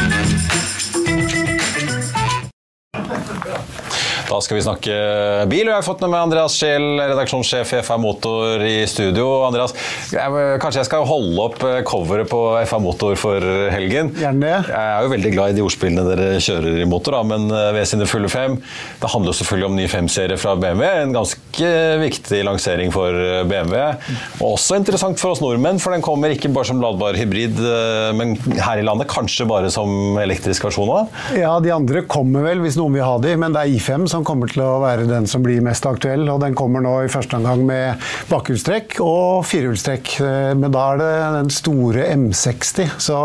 Da 4.30 4.38
skal 4.46 4.60
vi 4.60 4.62
snakke 4.62 4.96
bil, 5.50 5.64
og 5.64 5.72
jeg 5.72 5.76
har 5.80 5.86
fått 5.86 6.04
med 6.06 6.14
Andreas 6.14 6.54
Scheel, 6.54 6.84
redaksjonssjef 7.02 7.72
i 7.74 7.80
FA 7.82 7.96
Motor 7.98 8.62
i 8.62 8.84
studio. 8.86 9.26
Andreas, 9.48 9.74
jeg, 10.14 10.42
kanskje 10.62 10.84
jeg 10.84 10.90
skal 10.90 11.08
holde 11.10 11.46
opp 11.48 11.64
eh, 11.66 11.80
coveret 11.88 12.30
på 12.30 12.42
FA 12.70 12.78
Motor 12.84 13.18
for 13.18 13.42
helgen? 13.74 14.12
Gjerne 14.20 14.52
Jeg 14.52 14.76
er 14.78 15.02
jo 15.02 15.12
veldig 15.16 15.32
glad 15.34 15.54
i 15.54 15.58
de 15.58 15.64
ordspillene 15.66 16.04
dere 16.06 16.28
kjører 16.46 16.78
i 16.84 16.86
motor, 16.90 17.18
da, 17.18 17.24
men 17.26 17.48
eh, 17.50 17.72
ved 17.74 17.90
sine 17.90 18.06
fulle 18.10 18.30
fem. 18.30 18.60
Det 19.02 19.10
handler 19.10 19.34
jo 19.34 19.40
selvfølgelig 19.40 19.70
om 19.72 19.80
ny 19.80 19.88
5-serie 19.90 20.38
fra 20.38 20.54
BMW. 20.62 20.86
En 21.08 21.18
ganske 21.18 21.74
viktig 22.04 22.44
lansering 22.46 22.94
for 22.94 23.18
eh, 23.18 23.42
BMW. 23.50 23.82
Og 24.44 24.60
også 24.60 24.78
interessant 24.78 25.18
for 25.18 25.34
oss 25.34 25.42
nordmenn, 25.42 25.82
for 25.82 25.98
den 25.98 26.06
kommer 26.06 26.36
ikke 26.36 26.54
bare 26.54 26.70
som 26.70 26.86
ladbar 26.86 27.18
hybrid, 27.18 27.58
men 28.14 28.38
her 28.62 28.78
i 28.78 28.86
landet 28.86 29.10
kanskje 29.10 29.50
bare 29.50 29.74
som 29.74 30.22
elektrisk 30.22 30.70
versjon 30.70 30.94
av? 31.00 31.20
Ja, 31.34 31.58
de 31.64 31.74
andre 31.74 32.06
kommer 32.06 32.46
vel 32.46 32.62
hvis 32.62 32.78
noen 32.78 32.94
vil 33.00 33.08
ha 33.08 33.18
de, 33.26 33.34
men 33.40 33.58
det 33.58 33.66
er 33.66 33.74
I5 33.80 34.06
som 34.12 34.19
som 34.20 34.28
kommer 34.28 34.52
til 34.52 34.64
å 34.66 34.80
være 34.84 35.08
den 35.08 35.28
som 35.30 35.44
blir 35.46 35.64
mest 35.64 35.86
aktuell. 35.88 36.28
og 36.32 36.42
Den 36.44 36.56
kommer 36.58 36.84
nå 36.84 36.96
i 37.06 37.12
første 37.12 37.38
omgang 37.40 37.64
med 37.68 38.10
bakhjulstrekk 38.30 39.00
og 39.04 39.46
firehjulstrekk. 39.48 40.14
Eh, 40.26 40.52
men 40.60 40.74
da 40.76 40.86
er 40.94 41.00
det 41.00 41.12
den 41.38 41.52
store 41.54 42.08
M60. 42.12 42.98
Så 43.00 43.20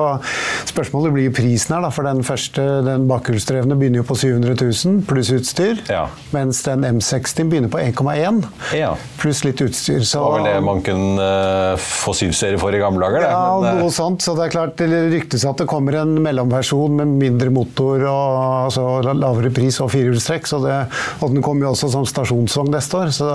spørsmålet 0.71 1.15
blir 1.17 1.35
prisen 1.35 1.75
her, 1.75 1.85
da, 1.85 1.91
for 1.95 2.07
den 2.07 2.23
første, 2.27 2.63
den 2.87 3.09
bakhjulsdrevne 3.11 3.79
begynner 3.81 4.03
jo 4.03 4.09
på 4.11 4.19
700 4.23 4.55
000 4.61 5.03
pluss 5.09 5.33
utstyr. 5.35 5.83
Ja. 5.91 6.07
Mens 6.35 6.63
den 6.67 6.87
M60 6.87 7.51
begynner 7.51 7.73
på 7.73 7.83
1,1 7.83 8.45
ja. 8.79 8.95
pluss 9.21 9.43
litt 9.47 9.63
utstyr. 9.65 10.05
Så, 10.05 10.21
det 10.21 10.25
var 10.25 10.39
vel 10.39 10.49
det 10.53 10.65
man 10.69 10.85
kunne 10.85 11.29
uh, 11.75 11.81
få 11.81 12.15
syvserie 12.17 12.61
for 12.61 12.75
i 12.75 12.83
gamle 12.83 13.09
dager? 13.09 13.27
Ja, 13.33 13.59
men, 13.59 13.81
uh, 13.81 13.83
noe 13.83 13.95
sånt. 13.95 14.23
Så 14.25 14.37
det 14.39 14.47
er 14.47 14.55
klart, 14.55 14.79
det 14.79 15.03
ryktes 15.15 15.47
at 15.49 15.59
det 15.59 15.69
kommer 15.71 15.99
en 16.05 16.15
mellomversjon 16.23 17.01
med 17.01 17.17
mindre 17.19 17.51
motor 17.55 18.07
og 18.07 18.31
altså, 18.69 18.87
lavere 19.11 19.51
pris 19.55 19.81
og 19.83 19.91
firehjulstrekk. 19.95 20.49
Så 20.49 20.61
det, 20.63 20.75
eh, 20.75 20.84
og 21.21 21.33
den 21.35 21.43
kommer 21.45 21.67
jo 21.69 21.73
også 21.75 21.91
som 21.93 22.07
stasjonsvogn 22.09 22.73
neste 22.75 22.99
år, 23.01 23.13
så 23.15 23.29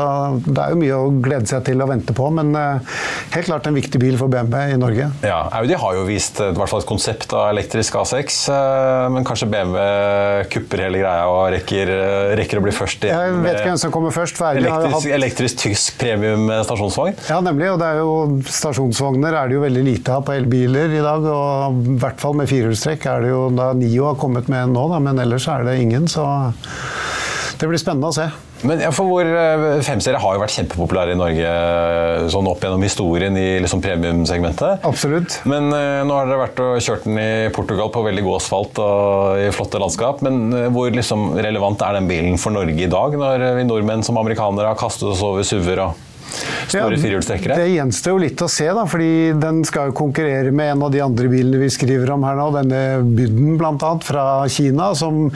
det 0.45 0.57
er 0.63 0.73
jo 0.75 0.79
mye 0.81 0.97
å 0.99 1.09
glede 1.23 1.49
seg 1.49 1.63
til 1.67 1.81
å 1.83 1.87
vente 1.89 2.15
på. 2.17 2.29
Men 2.35 2.53
eh, 2.55 2.95
helt 3.35 3.49
klart 3.49 3.67
en 3.69 3.77
viktig 3.77 4.01
bil 4.01 4.17
for 4.19 4.31
BMW 4.31 4.75
i 4.75 4.79
Norge. 4.81 5.09
Ja, 5.25 5.39
Audi 5.59 5.77
har 5.79 5.97
jo 5.99 6.05
vist 6.09 6.39
eh, 6.43 6.51
i 6.53 6.57
hvert 6.59 6.71
fall 6.71 6.83
et 6.83 6.89
konsept 6.89 7.33
av 7.37 7.49
elektrisk 7.53 7.97
A6, 8.01 8.39
men 9.13 9.25
kanskje 9.27 9.49
BMW 9.51 9.79
kupper 10.53 10.85
hele 10.85 11.01
greia 11.01 11.25
og 11.31 11.49
rekker, 11.53 11.91
rekker 12.39 12.59
å 12.61 12.65
bli 12.65 12.73
først 12.75 13.05
igjen? 13.07 13.19
Jeg 13.19 13.39
vet 13.43 13.59
ikke 13.59 13.71
hvem 13.73 13.81
som 13.85 13.93
kommer 13.93 14.13
først. 14.15 14.39
elektrisk, 14.49 14.95
hatt- 14.95 15.13
elektrisk 15.19 15.59
tysk 15.65 15.97
premium 16.01 16.47
stasjonsvogn. 16.65 17.15
Ja, 17.29 17.39
nemlig. 17.45 17.69
Og 17.73 17.79
det 17.81 17.87
er 17.93 18.01
jo 18.01 18.13
stasjonsvogner 18.49 19.35
er 19.39 19.49
det 19.51 19.57
jo 19.57 19.63
veldig 19.65 19.83
lite 19.85 20.15
av 20.15 20.23
på 20.27 20.35
elbiler 20.37 20.93
i 20.99 21.01
dag. 21.03 21.25
Og 21.29 21.79
i 21.93 21.97
hvert 22.01 22.21
fall 22.21 22.37
med 22.39 22.49
firehjulstrekk 22.51 23.07
er 23.11 23.25
det 23.25 23.31
jo 23.33 23.41
da 23.55 23.71
Nio 23.77 24.09
har 24.09 24.17
kommet 24.21 24.49
med 24.51 24.63
en 24.67 24.73
nå, 24.75 24.85
da, 24.91 24.99
men 25.03 25.19
ellers 25.23 25.47
er 25.51 25.65
det 25.67 25.77
ingen. 25.83 26.07
Så 26.11 26.25
det 27.59 27.67
blir 27.67 27.81
spennende 27.81 28.07
å 28.07 28.15
se. 28.15 28.25
Men 28.67 28.81
ja, 28.83 28.89
for 28.91 29.07
vår 29.07 29.29
femserie 29.87 30.19
har 30.19 30.35
jo 30.35 30.41
vært 30.41 30.55
kjempepopulær 30.55 31.11
i 31.13 31.17
Norge 31.19 31.47
eh, 31.47 32.25
sånn 32.31 32.47
opp 32.51 32.63
gjennom 32.63 32.83
historien 32.83 33.35
i 33.39 33.47
liksom 33.63 33.83
premiumsegmentet. 33.83 34.83
Absolutt. 34.87 35.39
Men 35.49 35.69
uh, 35.71 36.01
nå 36.07 36.15
har 36.15 36.27
dere 36.27 36.41
vært 36.41 36.59
og 36.63 36.83
kjørt 36.83 37.07
den 37.07 37.19
i 37.21 37.29
Portugal 37.55 37.91
på 37.93 38.03
veldig 38.03 38.25
god 38.25 38.39
asfalt 38.41 38.81
og 38.83 39.43
i 39.43 39.49
flotte 39.55 39.79
landskap. 39.81 40.23
Men 40.25 40.51
uh, 40.55 40.67
hvor 40.75 40.91
liksom 40.91 41.33
relevant 41.39 41.83
er 41.87 41.99
den 41.99 42.11
bilen 42.11 42.39
for 42.41 42.55
Norge 42.55 42.75
i 42.75 42.91
dag, 42.91 43.15
når 43.19 43.47
eh, 43.47 43.57
vi 43.59 43.67
nordmenn 43.67 44.03
som 44.07 44.19
amerikanere 44.19 44.73
har 44.73 44.79
kastet 44.79 45.07
oss 45.11 45.23
over 45.25 45.47
SUV-er 45.47 45.83
og 45.87 46.08
store 46.29 46.95
Ja, 46.95 47.01
firehjulstrekkere? 47.01 47.57
Det 47.59 47.67
gjenstår 47.73 48.15
jo 48.15 48.21
litt 48.23 48.43
å 48.45 48.49
se, 48.51 48.67
da, 48.75 48.85
fordi 48.89 49.11
den 49.39 49.61
skal 49.67 49.89
jo 49.89 49.97
konkurrere 49.99 50.53
med 50.55 50.73
en 50.75 50.85
av 50.87 50.93
de 50.93 51.03
andre 51.03 51.31
bilene 51.31 51.61
vi 51.61 51.69
skriver 51.73 52.13
om 52.15 52.25
her 52.27 52.39
nå, 52.39 52.49
denne 52.55 52.81
Budden 53.03 53.57
bl.a. 53.59 53.91
fra 54.05 54.25
Kina, 54.51 54.91
som 54.97 55.27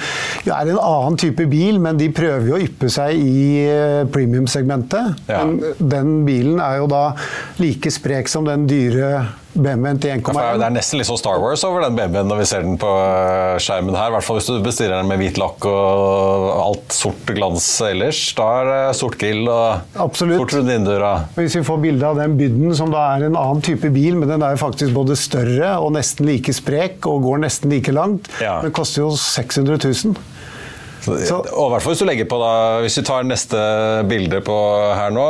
er 0.46 0.74
en 0.74 0.80
annen 0.80 1.20
type 1.20 1.48
bil, 1.52 1.80
men 1.84 2.00
de 2.00 2.10
prøver 2.14 2.52
jo 2.52 2.58
å 2.58 2.64
yppe 2.64 2.90
seg 2.94 3.20
i 3.20 3.64
eh, 3.68 4.02
premiumsegmentet. 4.14 5.24
Ja. 5.30 5.44
Men 5.44 5.78
den 5.78 6.20
bilen 6.28 6.62
er 6.64 6.82
jo 6.82 6.90
da 6.92 7.06
like 7.62 7.92
sprek 7.94 8.32
som 8.32 8.48
den 8.48 8.68
dyre 8.70 9.26
BMW-en 9.56 10.00
til 10.02 10.10
Ja, 10.10 10.18
det 10.18 10.28
er- 10.28 10.34
1,1. 10.34 10.60
det 10.60 10.66
er 10.66 10.74
nesten 10.78 10.98
litt 11.00 11.08
sånn 11.08 11.18
Star 11.20 11.40
Wars 11.40 11.64
over 11.64 11.82
den 11.82 11.96
BMW-en 11.96 12.28
når 12.28 12.38
vi 12.42 12.46
ser 12.46 12.62
den 12.66 12.78
på 12.78 12.90
eh, 12.90 13.58
skjermen 13.62 13.96
her. 13.96 14.08
I 14.10 14.16
hvert 14.16 14.24
fall 14.24 14.38
hvis 14.40 14.48
du 14.50 14.60
bestiller 14.66 14.98
den 15.02 15.08
med 15.08 15.20
hvit 15.20 15.38
lakk 15.38 15.66
og 15.70 16.48
alt 16.64 16.92
sort 16.96 17.26
glans 17.36 17.68
ellers. 17.86 18.34
Da 18.38 18.48
er 18.62 18.66
det 18.72 18.96
sort 18.98 19.18
grill 19.22 19.48
og 19.48 19.82
Absolutt. 20.00 20.40
sort 20.42 20.54
rundt 20.58 20.72
vinduer. 20.74 21.06
Hvis 21.38 21.56
vi 21.60 21.64
får 21.64 21.82
bilde 21.82 22.04
av 22.04 22.16
den 22.18 22.38
bydden, 22.38 22.76
som 22.76 22.92
da 22.92 23.04
er 23.18 23.26
en 23.28 23.36
annen 23.36 23.62
type 23.62 23.90
bil, 23.94 24.16
men 24.16 24.30
den 24.30 24.42
er 24.44 24.56
jo 24.56 24.62
faktisk 24.66 24.94
både 24.96 25.16
større 25.20 25.78
og 25.80 25.92
nesten 25.94 26.26
like 26.26 26.54
sprek 26.54 27.06
og 27.10 27.24
går 27.24 27.44
nesten 27.46 27.70
like 27.70 27.92
langt, 27.94 28.30
Ja. 28.42 28.62
den 28.62 28.72
koster 28.72 29.04
jo 29.04 29.12
600 29.16 29.78
000. 29.84 30.16
Så, 31.04 31.40
og 31.52 31.72
hvert 31.74 31.84
fall 31.84 31.94
hvis 31.94 32.02
du 32.04 32.08
legger 32.08 32.28
på 32.32 32.38
da, 32.40 32.52
hvis 32.84 32.96
du 33.00 33.04
tar 33.08 33.26
neste 33.28 33.60
bilde 34.08 34.40
på 34.46 34.56
her 34.96 35.12
nå, 35.14 35.26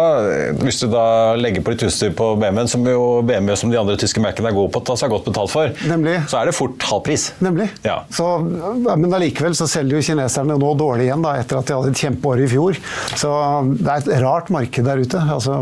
hvis 0.61 0.81
du 0.83 0.87
da 0.91 1.33
legger 1.39 1.63
på 1.65 1.73
litt 1.73 1.85
utstyr 1.87 2.13
på 2.17 2.27
BMW-en, 2.41 2.69
som 2.69 2.85
jo 2.87 3.21
BMW 3.25 3.57
som 3.59 3.71
de 3.73 3.79
andre 3.79 3.95
tyske 3.99 4.21
merkene 4.23 4.51
er 4.51 4.57
gode 4.57 4.71
på 4.73 4.83
å 4.83 4.85
ta 4.91 4.97
seg 4.99 5.11
godt 5.13 5.27
betalt 5.31 5.53
for, 5.53 5.73
Nemlig. 5.89 6.19
så 6.29 6.39
er 6.41 6.49
det 6.49 6.55
fort 6.57 6.85
halv 6.89 7.03
pris. 7.07 7.27
Nemlig. 7.43 7.69
Ja. 7.85 7.99
Så, 8.13 8.27
men 8.43 9.09
allikevel 9.17 9.57
så 9.57 9.67
selger 9.69 9.97
jo 9.97 10.05
kineserne 10.05 10.59
nå 10.61 10.73
dårlig 10.79 11.07
igjen, 11.09 11.25
da, 11.25 11.35
etter 11.41 11.59
at 11.59 11.69
de 11.69 11.77
hadde 11.79 11.93
et 11.95 12.03
kjempeår 12.05 12.43
i 12.45 12.49
fjor. 12.53 12.79
Så 13.17 13.31
det 13.79 13.89
er 13.89 14.03
et 14.03 14.23
rart 14.23 14.51
marked 14.53 14.85
der 14.87 15.01
ute. 15.01 15.23
Altså, 15.33 15.57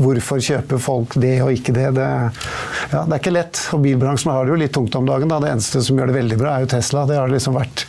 hvorfor 0.00 0.40
kjøper 0.42 0.80
folk 0.82 1.18
det 1.20 1.36
og 1.44 1.52
ikke 1.54 1.74
det? 1.76 1.90
Det, 1.98 2.08
ja, 2.92 3.04
det 3.04 3.18
er 3.18 3.20
ikke 3.20 3.34
lett. 3.36 3.60
Og 3.76 3.84
bilbransjen 3.84 4.32
har 4.32 4.46
det 4.48 4.54
jo 4.54 4.60
litt 4.64 4.74
tungt 4.74 4.96
om 4.98 5.08
dagen. 5.08 5.30
Da. 5.30 5.40
Det 5.44 5.52
eneste 5.52 5.82
som 5.84 5.98
gjør 6.00 6.12
det 6.12 6.18
veldig 6.20 6.40
bra, 6.40 6.56
er 6.56 6.66
jo 6.66 6.72
Tesla. 6.72 7.04
Det 7.08 7.18
har 7.20 7.32
liksom 7.32 7.56
vært 7.58 7.86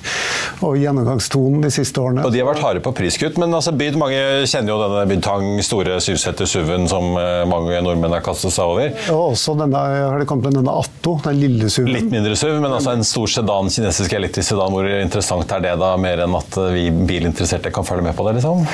og 0.64 0.78
gjennomgangstonen 0.80 1.64
de 1.66 1.72
siste 1.74 2.00
årene. 2.02 2.24
Og 2.26 2.34
de 2.34 2.40
har 2.42 2.48
vært 2.48 2.64
harde 2.64 2.82
på 2.84 2.94
priskutt, 2.96 3.38
men 3.42 3.54
altså 3.54 3.74
Byd, 3.76 3.98
mange 4.00 4.20
kjenner 4.50 4.74
jo 4.74 4.80
denne 4.82 5.04
Bydtang 5.10 5.62
store 5.66 6.00
syvsetter 6.04 6.48
SUV-en 6.50 6.88
som 6.92 7.18
eh, 7.20 7.44
mange 7.50 7.80
nordmenn 7.84 8.16
har 8.16 8.24
kastet 8.26 8.56
seg 8.56 8.72
over. 8.72 8.94
Og 9.14 9.34
også 9.34 9.58
denne, 9.60 9.84
har 10.00 10.20
det 10.22 10.28
kommet 10.30 10.50
med 10.50 10.60
denne 10.62 10.76
Atto, 10.84 11.18
den 11.26 11.40
lille 11.42 11.70
SUV-en. 11.72 11.94
Litt 11.98 12.12
mindre 12.14 12.38
SUV, 12.40 12.58
men 12.64 12.72
altså 12.72 12.96
en 12.96 13.06
stor 13.08 13.32
sedan, 13.36 13.72
kinesisk 13.74 14.16
elektrisk 14.20 14.54
sedan. 14.54 14.74
Hvor 14.74 14.88
interessant 14.88 15.58
er 15.58 15.66
det 15.68 15.76
da, 15.82 15.94
mer 16.00 16.24
enn 16.26 16.40
at 16.40 16.60
eh, 16.62 16.72
vi 16.78 16.88
bilinteresserte 17.12 17.74
kan 17.76 17.88
følge 17.88 18.08
med 18.08 18.18
på 18.18 18.28
det? 18.30 18.38
liksom? 18.40 18.66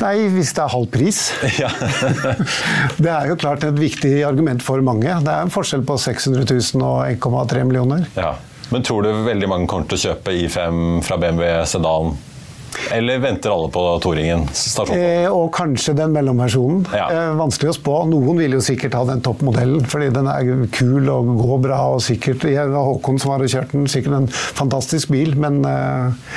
Nei, 0.00 0.16
hvis 0.34 0.50
det 0.56 0.64
er 0.64 0.74
halv 0.74 0.90
pris. 0.92 1.22
Ja. 1.62 1.70
Det 3.00 3.08
er 3.08 3.30
jo 3.30 3.36
klart 3.40 3.64
et 3.64 3.76
viktig 3.78 4.10
argument 4.26 4.60
for 4.64 4.82
mange. 4.84 5.08
Det 5.24 5.30
er 5.32 5.46
en 5.46 5.52
forskjell 5.52 5.84
på 5.88 5.96
600 6.00 6.44
000 6.50 6.84
og 6.84 7.06
1,3 7.08 7.64
millioner. 7.68 8.04
ja. 8.18 8.34
Men 8.72 8.82
tror 8.82 9.06
du 9.06 9.12
veldig 9.26 9.48
mange 9.50 9.68
kommer 9.70 9.86
til 9.90 9.98
å 9.98 10.04
kjøpe 10.08 10.34
I5 10.46 11.04
fra 11.06 11.20
BMW 11.22 11.60
sedan? 11.70 12.16
Eller 12.92 13.18
venter 13.18 13.50
alle 13.50 13.68
på 13.72 13.82
Toringen? 14.02 14.44
Eh, 14.92 15.26
og 15.30 15.48
kanskje 15.54 15.94
den 15.96 16.12
mellomversjonen. 16.14 16.84
Ja. 16.94 17.06
Eh, 17.12 17.32
vanskelig 17.38 17.72
å 17.72 17.76
spå. 17.78 17.96
Noen 18.10 18.40
vil 18.42 18.56
jo 18.58 18.62
sikkert 18.64 18.96
ha 18.98 19.04
den 19.08 19.22
toppmodellen, 19.24 19.86
fordi 19.88 20.10
den 20.14 20.28
er 20.30 20.66
kul 20.74 21.08
og 21.12 21.32
går 21.40 21.62
bra. 21.68 21.80
og 21.94 22.04
sikkert, 22.04 22.44
Håkon 22.76 23.20
som 23.22 23.32
har 23.32 23.46
kjørt 23.46 23.72
den, 23.74 23.88
sikkert 23.90 24.20
en 24.20 24.28
fantastisk 24.30 25.14
bil, 25.14 25.34
men 25.40 25.62
eh, 25.66 26.34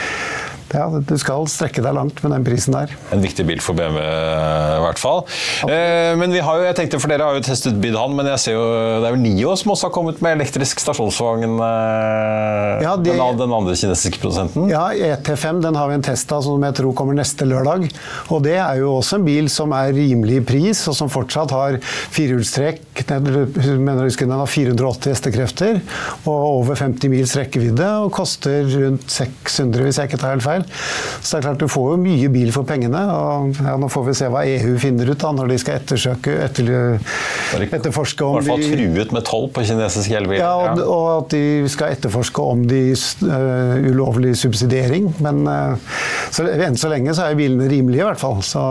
ja, 0.73 0.85
du 1.01 1.15
skal 1.19 1.47
strekke 1.49 1.81
deg 1.85 1.95
langt 1.97 2.19
med 2.23 2.33
den 2.35 2.45
prisen 2.47 2.75
der. 2.75 2.91
En 3.15 3.23
viktig 3.23 3.45
bil 3.49 3.61
for 3.63 3.77
BMW, 3.77 3.99
i 4.03 4.81
hvert 4.83 4.99
fall. 5.01 5.23
Eh, 5.65 6.13
men 6.19 6.33
vi 6.35 6.41
har 6.45 6.59
jo, 6.59 6.67
jeg 6.69 6.77
tenkte, 6.77 6.99
for 7.01 7.11
dere 7.11 7.25
har 7.29 7.37
jo 7.39 7.43
testet 7.45 7.79
Bydhan, 7.81 8.13
men 8.17 8.29
jeg 8.33 8.43
ser 8.43 8.57
jo, 8.57 8.65
det 9.01 9.09
er 9.09 9.15
vel 9.15 9.23
Nio 9.23 9.55
som 9.59 9.73
også 9.73 9.89
har 9.89 9.95
kommet 9.95 10.21
med 10.25 10.37
elektrisk 10.39 10.81
stasjonsvogn? 10.83 11.57
Eh, 11.57 12.83
Ja, 12.85 12.93
de, 12.99 13.09
den, 13.11 13.39
den 13.39 13.53
andre 13.55 13.75
kinesiske 13.79 14.21
produsenten? 14.21 14.69
Ja, 14.71 14.87
ET5 14.93 15.61
den 15.63 15.75
har 15.79 15.89
vi 15.91 15.97
en 15.99 16.05
test 16.05 16.31
av 16.35 16.43
som 16.45 16.63
jeg 16.63 16.77
tror 16.79 16.93
kommer 16.97 17.17
neste 17.17 17.47
lørdag. 17.49 17.87
Og 18.29 18.43
det 18.45 18.57
er 18.61 18.79
jo 18.83 18.93
også 18.99 19.19
en 19.19 19.25
bil 19.27 19.49
som 19.51 19.73
er 19.75 19.91
rimelig 19.95 20.39
i 20.41 20.45
pris, 20.53 20.83
og 20.89 20.95
som 20.97 21.09
fortsatt 21.11 21.51
har 21.55 21.79
firehjulstrekk. 22.15 22.85
Mener 23.09 24.03
jeg 24.03 24.11
husker 24.11 24.27
Den 24.29 24.37
har 24.41 24.49
480 24.49 25.13
hestekrefter 25.13 25.79
og 26.27 26.35
over 26.59 26.77
50 26.79 27.09
mils 27.11 27.33
rekkevidde 27.39 27.87
og 28.03 28.11
koster 28.15 28.67
rundt 28.69 29.07
600, 29.11 29.83
hvis 29.87 29.99
jeg 30.01 30.09
ikke 30.11 30.19
tar 30.21 30.35
helt 30.35 30.45
feil. 30.45 30.58
Så 30.65 31.35
det 31.35 31.39
er 31.39 31.45
klart 31.49 31.63
du 31.63 31.67
får 31.71 31.93
jo 31.93 31.99
mye 32.01 32.31
bil 32.33 32.51
for 32.55 32.67
pengene. 32.67 33.01
og 33.13 33.59
ja, 33.59 33.75
Nå 33.79 33.89
får 33.91 34.07
vi 34.09 34.15
se 34.19 34.29
hva 34.31 34.45
EU 34.47 34.75
finner 34.81 35.11
ut 35.11 35.19
da, 35.21 35.31
når 35.35 35.53
de 35.53 35.59
skal 35.61 35.79
ettersøke, 35.79 36.35
etter, 36.45 36.71
etterforske 37.69 38.25
I 38.25 38.39
hvert 38.39 38.49
fall 38.51 38.65
truet 38.65 39.15
med 39.15 39.27
toll 39.27 39.49
på 39.53 39.65
kinesiske 39.69 40.17
elbiler. 40.19 40.43
ja, 40.43 40.53
og, 40.55 40.83
og 40.85 41.07
at 41.15 41.35
de 41.35 41.43
skal 41.71 41.95
etterforske 41.97 42.45
om 42.53 42.65
de 42.69 42.83
uh, 42.93 43.75
ulovlig 43.89 44.35
subsidiering. 44.39 45.11
Men 45.23 45.43
uh, 45.47 45.99
så, 46.33 46.47
enn 46.49 46.77
så 46.79 46.91
lenge 46.91 47.15
så 47.17 47.29
er 47.29 47.39
bilene 47.39 47.69
rimelige, 47.71 48.03
i 48.03 48.09
hvert 48.09 48.21
fall. 48.21 48.39
Så 48.45 48.61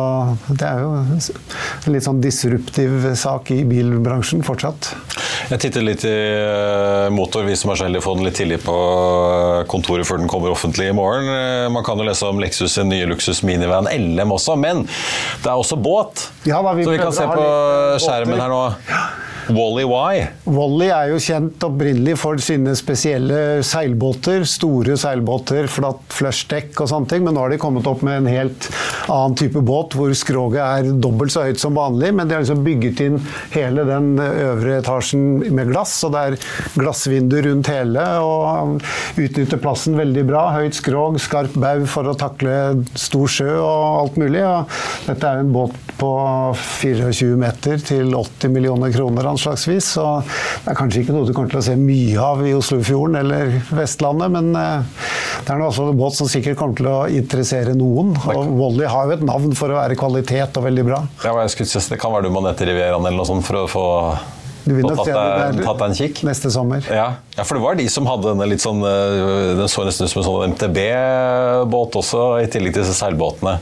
det 0.49 0.67
er 0.69 0.85
jo 0.85 0.93
en 0.99 1.93
litt 1.95 2.07
sånn 2.07 2.23
disruptiv 2.25 3.11
sak 3.19 3.53
i 3.55 3.63
bilbransjen 3.69 4.45
fortsatt. 4.47 4.93
Jeg 5.49 5.63
tittet 5.63 5.85
litt 5.85 6.03
i 6.05 6.13
eh, 6.13 7.09
motor, 7.15 7.47
vi 7.47 7.55
som 7.57 7.73
er 7.73 7.79
så 7.79 7.87
heldige 7.87 8.03
å 8.03 8.07
få 8.09 8.15
den 8.19 8.27
litt 8.27 8.37
tidlig 8.37 8.59
på 8.67 8.75
kontoret 9.71 10.05
før 10.09 10.21
den 10.21 10.29
kommer 10.31 10.53
offentlig 10.53 10.91
i 10.91 10.97
morgen. 10.97 11.29
Man 11.79 11.85
kan 11.85 11.99
jo 11.99 12.05
lese 12.09 12.27
om 12.27 12.41
Lexus 12.43 12.73
sin 12.75 12.89
nye 12.91 13.07
luksus 13.07 13.39
minivan 13.47 13.87
LM 13.93 14.33
også, 14.35 14.57
men 14.59 14.81
det 15.45 15.47
er 15.47 15.55
også 15.55 15.77
båt. 15.79 16.25
Ja, 16.43 16.59
da, 16.59 16.73
vi 16.75 16.83
så 16.83 16.91
vi 16.91 16.99
kan 16.99 17.15
se 17.15 17.27
på 17.31 17.45
skjermen 18.03 18.35
her 18.43 18.51
nå. 18.51 18.65
Wally 19.49 19.85
Why? 19.89 20.27
Wally 20.45 20.91
er 20.93 21.13
jo 21.13 21.21
kjent 21.23 21.63
opprinnelig 21.65 22.19
for 22.21 22.41
sine 22.43 22.75
spesielle 22.77 23.63
seilbåter. 23.65 24.45
Store 24.49 24.97
seilbåter, 25.01 25.69
flatt 25.73 26.05
flushdekk 26.13 26.83
og 26.85 26.91
sånne 26.91 27.09
ting. 27.09 27.25
Men 27.25 27.37
nå 27.37 27.45
har 27.45 27.55
de 27.55 27.61
kommet 27.61 27.89
opp 27.89 28.05
med 28.05 28.23
en 28.23 28.29
helt 28.29 28.69
annen 29.09 29.37
type 29.41 29.63
båt 29.65 29.97
hvor 29.97 30.13
skroget 30.19 30.61
er 30.61 30.91
dobbelt 31.01 31.33
så 31.33 31.47
høyt 31.47 31.63
som 31.63 31.77
vanlig. 31.79 32.13
Men 32.17 32.29
de 32.29 32.37
har 32.37 32.45
liksom 32.45 32.65
bygget 32.67 33.03
inn 33.07 33.17
hele 33.55 33.87
den 33.89 34.11
øvre 34.21 34.79
etasjen 34.83 35.25
med 35.57 35.73
glass. 35.73 35.97
Og 36.05 36.13
det 36.15 36.25
er 36.27 36.39
glassvinduer 36.77 37.49
rundt 37.49 37.73
hele. 37.73 38.05
Og 38.21 38.85
utnytter 39.25 39.63
plassen 39.65 39.97
veldig 39.99 40.27
bra. 40.29 40.45
Høyt 40.59 40.77
skrog, 40.77 41.17
skarp 41.25 41.57
bau 41.57 41.87
for 41.89 42.11
å 42.11 42.17
takle 42.19 42.59
stor 42.99 43.33
sjø 43.39 43.51
og 43.57 44.03
alt 44.05 44.21
mulig. 44.21 44.45
Og 44.45 45.09
dette 45.09 45.33
er 45.33 45.41
en 45.41 45.55
båt 45.57 45.77
på 45.99 46.13
24 46.79 47.35
meter 47.41 47.81
til 47.83 48.13
80 48.15 48.53
millioner 48.55 48.93
kroner 48.95 49.27
anslagsvis. 49.39 49.93
Så 49.97 50.05
det 50.65 50.73
er 50.73 50.79
kanskje 50.79 51.03
ikke 51.05 51.15
noe 51.17 51.29
du 51.29 51.35
kommer 51.37 51.53
til 51.53 51.61
å 51.63 51.67
se 51.71 51.77
mye 51.79 52.19
av 52.23 52.45
i 52.47 52.55
Oslofjorden 52.57 53.19
eller 53.23 53.55
Vestlandet, 53.71 54.33
men 54.35 54.51
eh, 54.59 55.05
det 55.47 55.55
er 55.55 55.65
altså 55.65 55.89
en 55.89 55.99
båt 55.99 56.19
som 56.19 56.31
sikkert 56.31 56.59
kommer 56.59 56.79
til 56.79 56.91
å 56.91 56.99
interessere 57.13 57.77
noen. 57.79 58.15
Og 58.19 58.51
Wally 58.59 58.89
har 58.89 59.09
jo 59.09 59.19
et 59.19 59.27
navn 59.27 59.55
for 59.59 59.73
å 59.73 59.79
være 59.79 59.99
kvalitet 59.99 60.59
og 60.59 60.67
veldig 60.69 60.87
bra. 60.89 61.03
Ja, 61.25 61.37
jeg 61.45 61.55
skulle 61.55 61.71
si, 61.71 61.85
det 61.93 62.01
kan 62.03 62.15
være 62.15 62.29
du 62.29 62.35
må 62.35 62.43
ned 62.45 62.59
til 62.59 62.73
Rivieraen 62.73 63.05
eller 63.05 63.21
noe 63.21 63.29
sånt 63.29 63.47
for 63.47 63.63
å 63.63 63.69
få, 63.71 63.87
Du 64.69 64.75
vil 64.77 64.85
nok 64.85 65.01
se 65.07 65.15
det 65.15 65.65
tatt 65.65 65.85
en 65.87 65.97
kikk. 65.97 66.23
neste 66.29 66.53
sommer. 66.53 66.85
Ja. 66.93 67.09
ja, 67.37 67.45
for 67.47 67.57
det 67.57 67.65
var 67.65 67.79
de 67.79 67.87
som 67.93 68.09
hadde 68.09 68.33
denne 68.35 68.49
litt 68.51 68.63
sånn 68.63 68.83
øh, 68.85 69.55
Den 69.59 69.71
så 69.71 69.87
nesten 69.87 70.09
ut 70.09 70.13
som 70.13 70.23
en 70.23 70.29
sånn 70.29 70.55
MTB-båt 70.55 71.99
også, 72.03 72.25
i 72.43 72.49
tillegg 72.53 72.77
til 72.77 72.85
disse 72.85 72.99
seilbåtene. 72.99 73.59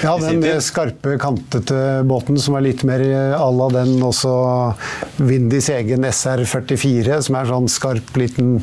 Ja, 0.00 0.14
den 0.22 0.44
skarpe, 0.64 1.16
kantete 1.20 2.00
båten 2.08 2.38
som 2.40 2.56
er 2.56 2.64
litt 2.70 2.86
mer 2.88 3.02
à 3.36 3.48
la 3.52 3.66
den 3.74 3.98
også 4.06 4.32
Windys 5.20 5.68
egen 5.74 6.04
SR44, 6.08 7.20
som 7.26 7.36
er 7.38 7.48
sånn 7.50 7.68
skarp, 7.70 8.12
liten, 8.18 8.56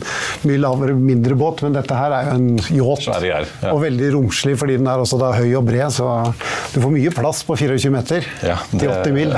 mye 0.48 0.62
lavere, 0.62 0.96
mindre 0.98 1.38
båt. 1.38 1.64
Men 1.66 1.76
dette 1.78 1.98
her 1.98 2.16
er 2.16 2.32
jo 2.32 2.38
en 2.38 2.50
yacht. 2.80 3.10
Ja. 3.28 3.42
Og 3.72 3.82
veldig 3.84 4.12
romslig, 4.16 4.58
fordi 4.60 4.78
den 4.80 4.90
er 4.90 5.02
også 5.02 5.20
da 5.22 5.34
høy 5.38 5.52
og 5.60 5.66
bred. 5.68 5.88
Så 5.94 6.08
du 6.74 6.80
får 6.84 6.94
mye 6.94 7.14
plass 7.16 7.44
på 7.48 7.58
24 7.60 7.94
meter 7.94 8.26
ja, 8.46 8.58
det, 8.72 8.82
til 8.82 8.94
80 8.94 9.16
mil. 9.16 9.36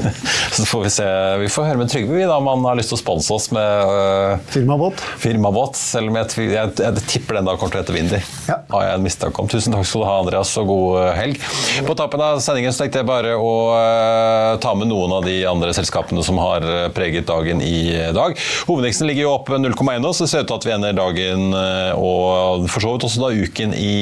så 0.56 0.66
får 0.68 0.84
vi 0.86 0.92
se. 0.94 1.08
Vi 1.44 1.50
får 1.52 1.68
høre 1.70 1.82
med 1.82 1.92
Trygve 1.92 2.22
da, 2.22 2.38
om 2.38 2.50
han 2.52 2.68
har 2.70 2.78
lyst 2.78 2.92
til 2.92 2.98
å 2.98 3.02
sponse 3.02 3.34
oss 3.34 3.50
med 3.54 3.90
uh, 3.90 4.50
firmabåt. 4.54 5.02
firmabåt. 5.22 5.78
Selv 5.80 6.12
om 6.12 6.20
jeg, 6.20 6.48
jeg, 6.54 6.74
jeg 6.80 7.06
tipper 7.10 7.40
den 7.40 7.50
da 7.50 7.56
kommer 7.58 7.74
til 7.74 7.82
å 7.82 7.84
hete 7.84 7.96
Windy. 7.96 8.22
Ja. 8.48 8.60
Har 8.70 8.86
jeg 8.86 9.00
en 9.00 9.06
mistanke 9.06 9.42
om. 9.42 9.50
Tusen 9.50 9.74
takk 9.74 9.88
skal 9.88 10.04
du 10.04 10.08
ha, 10.08 10.16
Andreas, 10.24 10.54
og 10.60 10.70
god 10.70 11.10
helg. 11.18 11.40
På 11.86 11.96
tappen 11.98 12.22
av 12.24 12.40
sendingen 12.44 12.74
så 12.74 12.84
tenkte 12.84 13.02
jeg 13.02 13.10
bare 13.10 13.36
å 13.36 13.52
uh, 13.74 14.60
ta 14.62 14.74
med 14.78 14.90
noen 14.92 15.18
av 15.18 15.26
de 15.26 15.40
andre 15.50 15.74
selskapene 15.76 16.24
som 16.26 16.38
har 16.42 16.59
preget 16.96 17.28
dagen 17.28 17.62
i 17.64 17.90
dag. 18.14 18.36
Hovedveksten 18.68 19.08
ligger 19.10 19.26
jo 19.26 19.34
opp 19.34 19.50
0,1 19.52 20.00
nå, 20.02 20.12
så 20.14 20.26
det 20.26 20.32
ser 20.32 20.44
ut 20.44 20.50
til 20.50 20.58
at 20.58 20.68
vi 20.68 20.74
ender 20.76 20.96
dagen 20.96 21.50
og 21.96 22.66
for 22.70 22.82
så 22.82 22.94
vidt 22.94 23.06
også 23.08 23.22
da 23.24 23.30
uken 23.34 23.74
i 23.76 23.94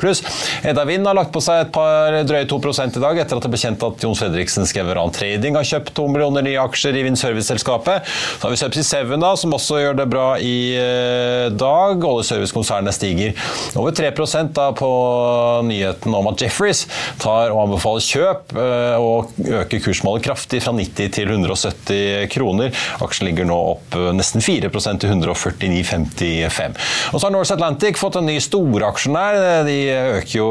pluss. 0.00 0.22
Edda 0.66 0.86
Wind 0.88 1.06
har 1.08 1.16
lagt 1.18 1.32
på 1.34 1.42
seg 1.44 1.66
et 1.66 1.72
par 1.74 2.14
drøye 2.26 2.48
2 2.50 2.60
i 2.86 3.02
dag 3.02 3.20
etter 3.22 3.38
at 3.38 3.44
det 3.46 3.52
ble 3.52 3.60
kjent 3.60 3.84
at 3.86 4.04
Jon 4.04 4.16
Fredriksen 4.18 4.68
Skeveran 4.68 5.14
Trading 5.14 5.58
har 5.58 5.66
kjøpt 5.66 5.94
2 5.96 6.06
millioner 6.12 6.44
nye 6.46 6.60
aksjer 6.62 6.96
i 6.98 7.04
Vind 7.06 7.18
Service-selskapet. 7.20 8.06
Så 8.06 8.46
har 8.46 8.54
vi 8.54 8.60
Subsea 8.60 9.04
7 9.06 9.16
da, 9.22 9.32
som 9.38 9.54
også 9.56 9.80
gjør 9.82 9.98
det 10.00 10.08
bra 10.12 10.26
i 10.42 10.58
dag. 11.56 12.04
Oljeservicekonsernet 12.10 12.96
stiger 12.96 13.36
over 13.78 13.94
3% 13.96 14.54
da 14.56 14.70
på 14.76 14.90
nyheten 15.66 16.14
om 16.16 16.30
at 16.32 16.42
Jefferies 16.42 16.86
tar 17.22 17.54
og 17.54 17.66
anbefaler 17.66 18.06
kjøp 18.06 18.56
og 18.56 19.36
øker 19.62 19.84
kursmålet 19.84 20.26
kraftig 20.26 20.62
fra 20.64 20.74
90 20.76 21.12
til 21.16 21.32
170 21.36 21.75
kroner. 22.32 22.72
Aksjen 23.04 23.28
ligger 23.28 23.48
nå 23.48 23.56
opp 23.74 23.96
nesten 24.16 24.44
4% 24.44 25.02
til 25.02 25.12
149,55. 25.12 26.76
Og 27.12 27.20
så 27.20 27.26
har 27.26 27.34
Norse 27.34 27.56
Atlantic 27.56 28.00
fått 28.00 28.18
en 28.20 28.28
ny 28.28 28.36
storaksjonær. 28.42 29.64
De 29.66 29.76
øker 30.20 30.36
jo 30.38 30.48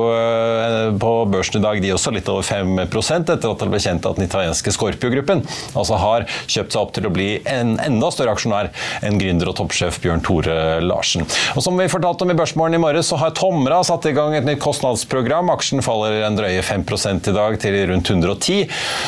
på 1.01 1.13
børsen 1.31 1.59
i 1.59 1.63
dag 1.65 1.81
de 1.83 1.93
også 1.95 2.13
litt 2.15 2.29
over 2.31 2.45
5% 2.45 3.33
etter 3.35 3.51
at 3.51 3.63
det 3.63 3.71
ble 3.71 3.81
kjent 3.81 4.07
at 4.07 4.19
den 4.19 4.27
italienske 4.27 4.73
Scorpio-gruppen 4.75 5.43
altså 5.75 5.99
har 6.01 6.27
kjøpt 6.45 6.75
seg 6.75 6.81
opp 6.81 6.93
til 6.95 7.07
å 7.09 7.13
bli 7.13 7.29
en 7.49 7.75
enda 7.83 8.11
større 8.13 8.35
aksjonær 8.35 8.71
enn 9.05 9.19
gründer 9.21 9.51
og 9.51 9.57
toppsjef 9.59 9.99
Bjørn 10.03 10.23
Tore 10.25 10.57
Larsen. 10.83 11.25
Og 11.55 11.63
som 11.65 11.77
vi 11.79 11.87
fortalte 11.91 12.25
om 12.25 12.33
i 12.33 12.37
Børsmorgen 12.37 12.77
i 12.77 12.81
morges, 12.81 13.09
så 13.11 13.19
har 13.21 13.35
Tomra 13.37 13.81
satt 13.85 14.07
i 14.09 14.15
gang 14.15 14.35
et 14.37 14.47
nytt 14.47 14.61
kostnadsprogram. 14.63 15.51
Aksjen 15.53 15.83
faller 15.85 16.23
en 16.25 16.39
drøye 16.39 16.63
5 16.65 16.85
i 17.15 17.35
dag 17.35 17.59
til 17.61 17.79
rundt 17.91 18.11
110. 18.11 18.65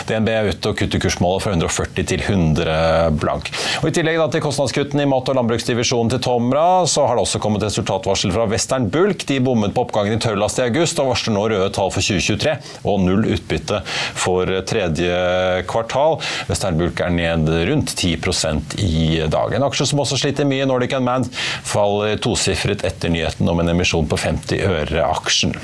DNB 0.10 0.32
er 0.34 0.52
ute 0.52 0.72
og 0.72 0.80
kutter 0.80 1.02
kursmålet 1.04 1.46
fra 1.46 1.56
140 1.56 2.07
til 2.10 2.24
100 2.24 3.17
blank. 3.22 3.52
Og 3.82 3.89
I 3.89 3.93
tillegg 3.96 4.20
til 4.34 4.43
kostnadskuttene 4.43 5.06
i 5.06 5.10
mat- 5.10 5.30
og 5.32 5.38
landbruksdivisjonen 5.38 6.12
til 6.13 6.22
Tomra, 6.24 6.86
så 6.89 7.06
har 7.08 7.17
det 7.17 7.26
også 7.26 7.41
kommet 7.43 7.65
resultatvarsel 7.65 8.34
fra 8.36 8.48
Western 8.50 8.89
Bulk. 8.93 9.26
De 9.30 9.39
bommet 9.43 9.76
på 9.76 9.86
oppgangen 9.86 10.17
i 10.17 10.22
tørrlast 10.24 10.62
i 10.62 10.67
august 10.67 11.00
og 11.04 11.12
varsler 11.12 11.36
nå 11.36 11.46
røde 11.52 11.70
tall 11.76 11.91
for 11.93 12.04
2023 12.04 12.56
og 12.88 13.02
null 13.06 13.28
utbytte 13.36 13.82
for 14.17 14.52
tredje 14.70 15.63
kvartal. 15.70 16.20
Western 16.52 16.80
Bulk 16.80 17.02
er 17.04 17.13
ned 17.13 17.50
rundt 17.70 17.96
10% 17.96 18.78
i 18.84 19.24
dag. 19.32 19.58
En 19.58 19.67
aksje 19.67 19.89
som 19.91 20.04
også 20.04 20.20
sliter 20.20 20.48
mye, 20.48 20.67
Nordic 20.70 20.96
Unmanned, 20.98 21.34
faller 21.67 22.17
tosifret 22.24 22.86
etter 22.88 23.13
nyheten 23.13 23.50
om 23.50 23.63
en 23.63 23.76
emisjon 23.76 24.08
på 24.10 24.20
50 24.24 24.63
øre 24.67 25.06
aksjen. 25.08 25.56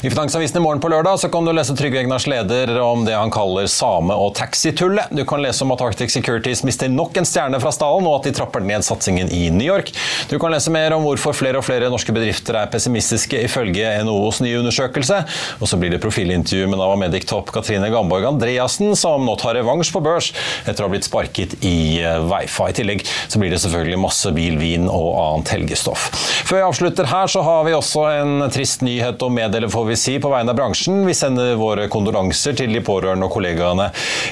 I 0.00 0.10
Finansavisen 0.10 0.56
i 0.56 0.60
morgen 0.60 0.80
på 0.80 0.88
lørdag 0.88 1.18
så 1.18 1.28
kan 1.28 1.42
du 1.42 1.50
lese 1.50 1.74
Trygve 1.74 1.98
Egnars 1.98 2.28
leder 2.30 2.70
om 2.78 3.00
det 3.02 3.16
han 3.18 3.32
kaller 3.34 3.66
same- 3.66 4.14
og 4.14 4.36
taxitullet. 4.38 5.10
Du 5.10 5.24
kan 5.26 5.42
lese 5.42 5.64
om 5.64 5.72
at 5.74 5.80
Arctic 5.82 6.12
Securities 6.14 6.62
mister 6.62 6.86
nok 6.92 7.16
en 7.18 7.26
stjerne 7.26 7.58
fra 7.58 7.72
stallen, 7.74 8.06
og 8.06 8.20
at 8.20 8.28
de 8.28 8.32
trapper 8.36 8.62
ned 8.62 8.86
satsingen 8.86 9.26
i 9.34 9.48
New 9.50 9.66
York. 9.66 9.90
Du 10.30 10.36
kan 10.38 10.54
lese 10.54 10.70
mer 10.70 10.94
om 10.94 11.02
hvorfor 11.02 11.34
flere 11.34 11.58
og 11.58 11.66
flere 11.66 11.88
norske 11.90 12.14
bedrifter 12.14 12.60
er 12.60 12.70
pessimistiske 12.70 13.40
ifølge 13.48 13.90
NHOs 14.06 14.38
nye 14.44 14.60
undersøkelse. 14.60 15.18
Og 15.58 15.72
så 15.72 15.80
blir 15.82 15.90
det 15.90 16.00
profilintervju 16.04 16.70
med 16.70 16.78
Nava 16.78 16.94
Medic-topp 17.02 17.50
Katrine 17.58 17.90
Gamborg 17.90 18.28
Andreassen, 18.30 18.94
som 18.94 19.26
nå 19.26 19.34
tar 19.42 19.58
revansj 19.58 19.90
på 19.96 20.04
børs 20.06 20.30
etter 20.62 20.84
å 20.84 20.86
ha 20.86 20.94
blitt 20.94 21.10
sparket 21.10 21.58
i 21.66 21.98
Weifa. 22.30 22.70
I 22.70 22.78
tillegg 22.78 23.02
så 23.02 23.42
blir 23.42 23.50
det 23.50 23.58
selvfølgelig 23.66 23.98
masse 24.06 24.34
bil, 24.38 24.62
vin 24.62 24.86
og 24.86 25.10
annet 25.24 25.56
helgestoff. 25.56 26.06
Før 26.46 26.62
jeg 26.62 26.70
avslutter 26.70 27.10
her, 27.10 27.34
så 27.34 27.42
har 27.42 27.66
vi 27.66 27.74
også 27.74 28.06
en 28.22 28.48
trist 28.54 28.86
nyhet 28.86 29.26
å 29.26 29.32
meddele 29.34 29.66
får 29.74 29.87
vi 29.88 29.96
si, 29.98 30.16
på 30.20 30.30
vegne 30.32 30.52
av 30.52 30.58
bransjen. 30.58 31.02
Vi 31.08 31.14
sender 31.16 31.54
våre 31.58 31.88
kondolanser 31.92 32.56
til 32.58 32.72
de 32.74 32.82
pårørende 32.84 33.26
og 33.28 33.34
kollegaene 33.34 33.88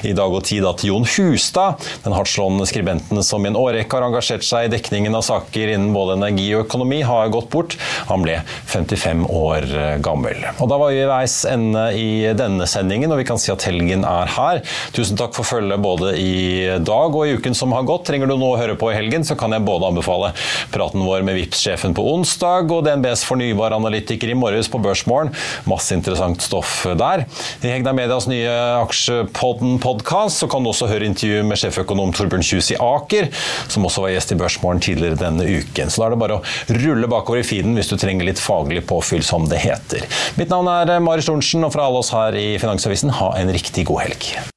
i 0.07 0.13
dag 0.17 0.33
og 0.33 0.45
tid 0.47 0.65
til 0.79 0.91
Jon 0.91 1.07
Hustad, 1.07 1.83
den 2.03 2.15
hardtslående 2.15 2.67
skribenten 2.69 3.21
som 3.25 3.45
i 3.45 3.51
en 3.51 3.57
årrekke 3.59 3.97
har 3.97 4.07
engasjert 4.07 4.45
seg 4.45 4.67
i 4.67 4.71
dekningen 4.73 5.15
av 5.17 5.25
saker 5.27 5.73
innen 5.73 5.93
både 5.95 6.17
energi 6.17 6.47
og 6.55 6.65
økonomi, 6.65 7.01
har 7.07 7.31
gått 7.33 7.49
bort. 7.53 7.77
Han 8.11 8.25
ble 8.25 8.39
55 8.69 9.25
år 9.27 9.67
gammel. 10.05 10.43
Og 10.57 10.69
Da 10.69 10.79
var 10.79 10.93
vi 10.93 11.01
i 11.01 11.09
veis 11.09 11.39
ende 11.49 11.85
i 11.97 12.09
denne 12.37 12.67
sendingen, 12.69 13.11
og 13.13 13.21
vi 13.21 13.27
kan 13.27 13.39
si 13.41 13.51
at 13.53 13.65
helgen 13.67 14.05
er 14.07 14.31
her. 14.37 14.61
Tusen 14.95 15.17
takk 15.19 15.35
for 15.37 15.47
følget 15.47 15.81
både 15.83 16.13
i 16.19 16.77
dag 16.83 17.15
og 17.15 17.27
i 17.27 17.37
uken 17.37 17.57
som 17.57 17.73
har 17.75 17.87
gått. 17.87 18.07
Trenger 18.09 18.29
du 18.29 18.35
noe 18.37 18.55
å 18.55 18.61
høre 18.61 18.77
på 18.79 18.91
i 18.91 18.97
helgen, 18.97 19.25
så 19.27 19.37
kan 19.39 19.55
jeg 19.55 19.65
både 19.67 19.91
anbefale 19.91 20.33
praten 20.73 21.05
vår 21.07 21.25
med 21.27 21.37
Vipps-sjefen 21.39 21.95
på 21.97 22.05
onsdag 22.13 22.71
og 22.73 22.85
DNBs 22.87 23.25
fornybaranalytiker 23.27 24.31
i 24.33 24.37
morges 24.37 24.69
på 24.71 24.81
Børsmorgen. 24.83 25.33
Masse 25.69 25.95
interessant 25.97 26.41
stoff 26.43 26.85
der. 26.99 27.25
I 27.61 27.71
Hegna 27.71 27.93
Medias 27.95 28.27
nye 28.29 28.51
Aksjepodden-podkast 28.83 30.47
kan 30.51 30.65
du 30.65 30.71
også 30.71 30.89
høre 30.91 31.07
intervju 31.09 31.43
med 31.47 31.61
sjeføkonom 31.61 32.13
Torbjørn 32.17 32.45
Kjus 32.45 32.71
i 32.73 32.79
Aker, 32.81 33.29
som 33.71 33.87
også 33.87 34.05
var 34.05 34.13
gjest 34.15 34.33
i 34.35 34.39
Børsmorgen 34.39 34.83
tidligere 34.83 35.19
denne 35.19 35.47
uken. 35.47 35.91
Så 35.91 36.01
da 36.01 36.09
er 36.09 36.15
det 36.15 36.21
bare 36.23 36.39
å 36.39 36.77
rulle 36.81 37.11
bakover 37.11 37.43
i 37.43 37.47
feeden 37.47 37.77
hvis 37.77 37.91
du 37.91 37.97
trenger 37.99 38.27
litt 38.27 38.41
faglig 38.41 38.85
påfyll, 38.89 39.25
som 39.25 39.47
det 39.51 39.61
heter. 39.63 40.05
Mitt 40.39 40.53
navn 40.53 40.69
er 40.73 40.97
Mari 41.03 41.25
Thorensen, 41.25 41.65
og 41.67 41.73
fra 41.75 41.87
alle 41.87 42.03
oss 42.03 42.13
her 42.15 42.37
i 42.37 42.49
Finansavisen, 42.61 43.15
ha 43.21 43.33
en 43.39 43.53
riktig 43.53 43.87
god 43.89 44.07
helg. 44.07 44.56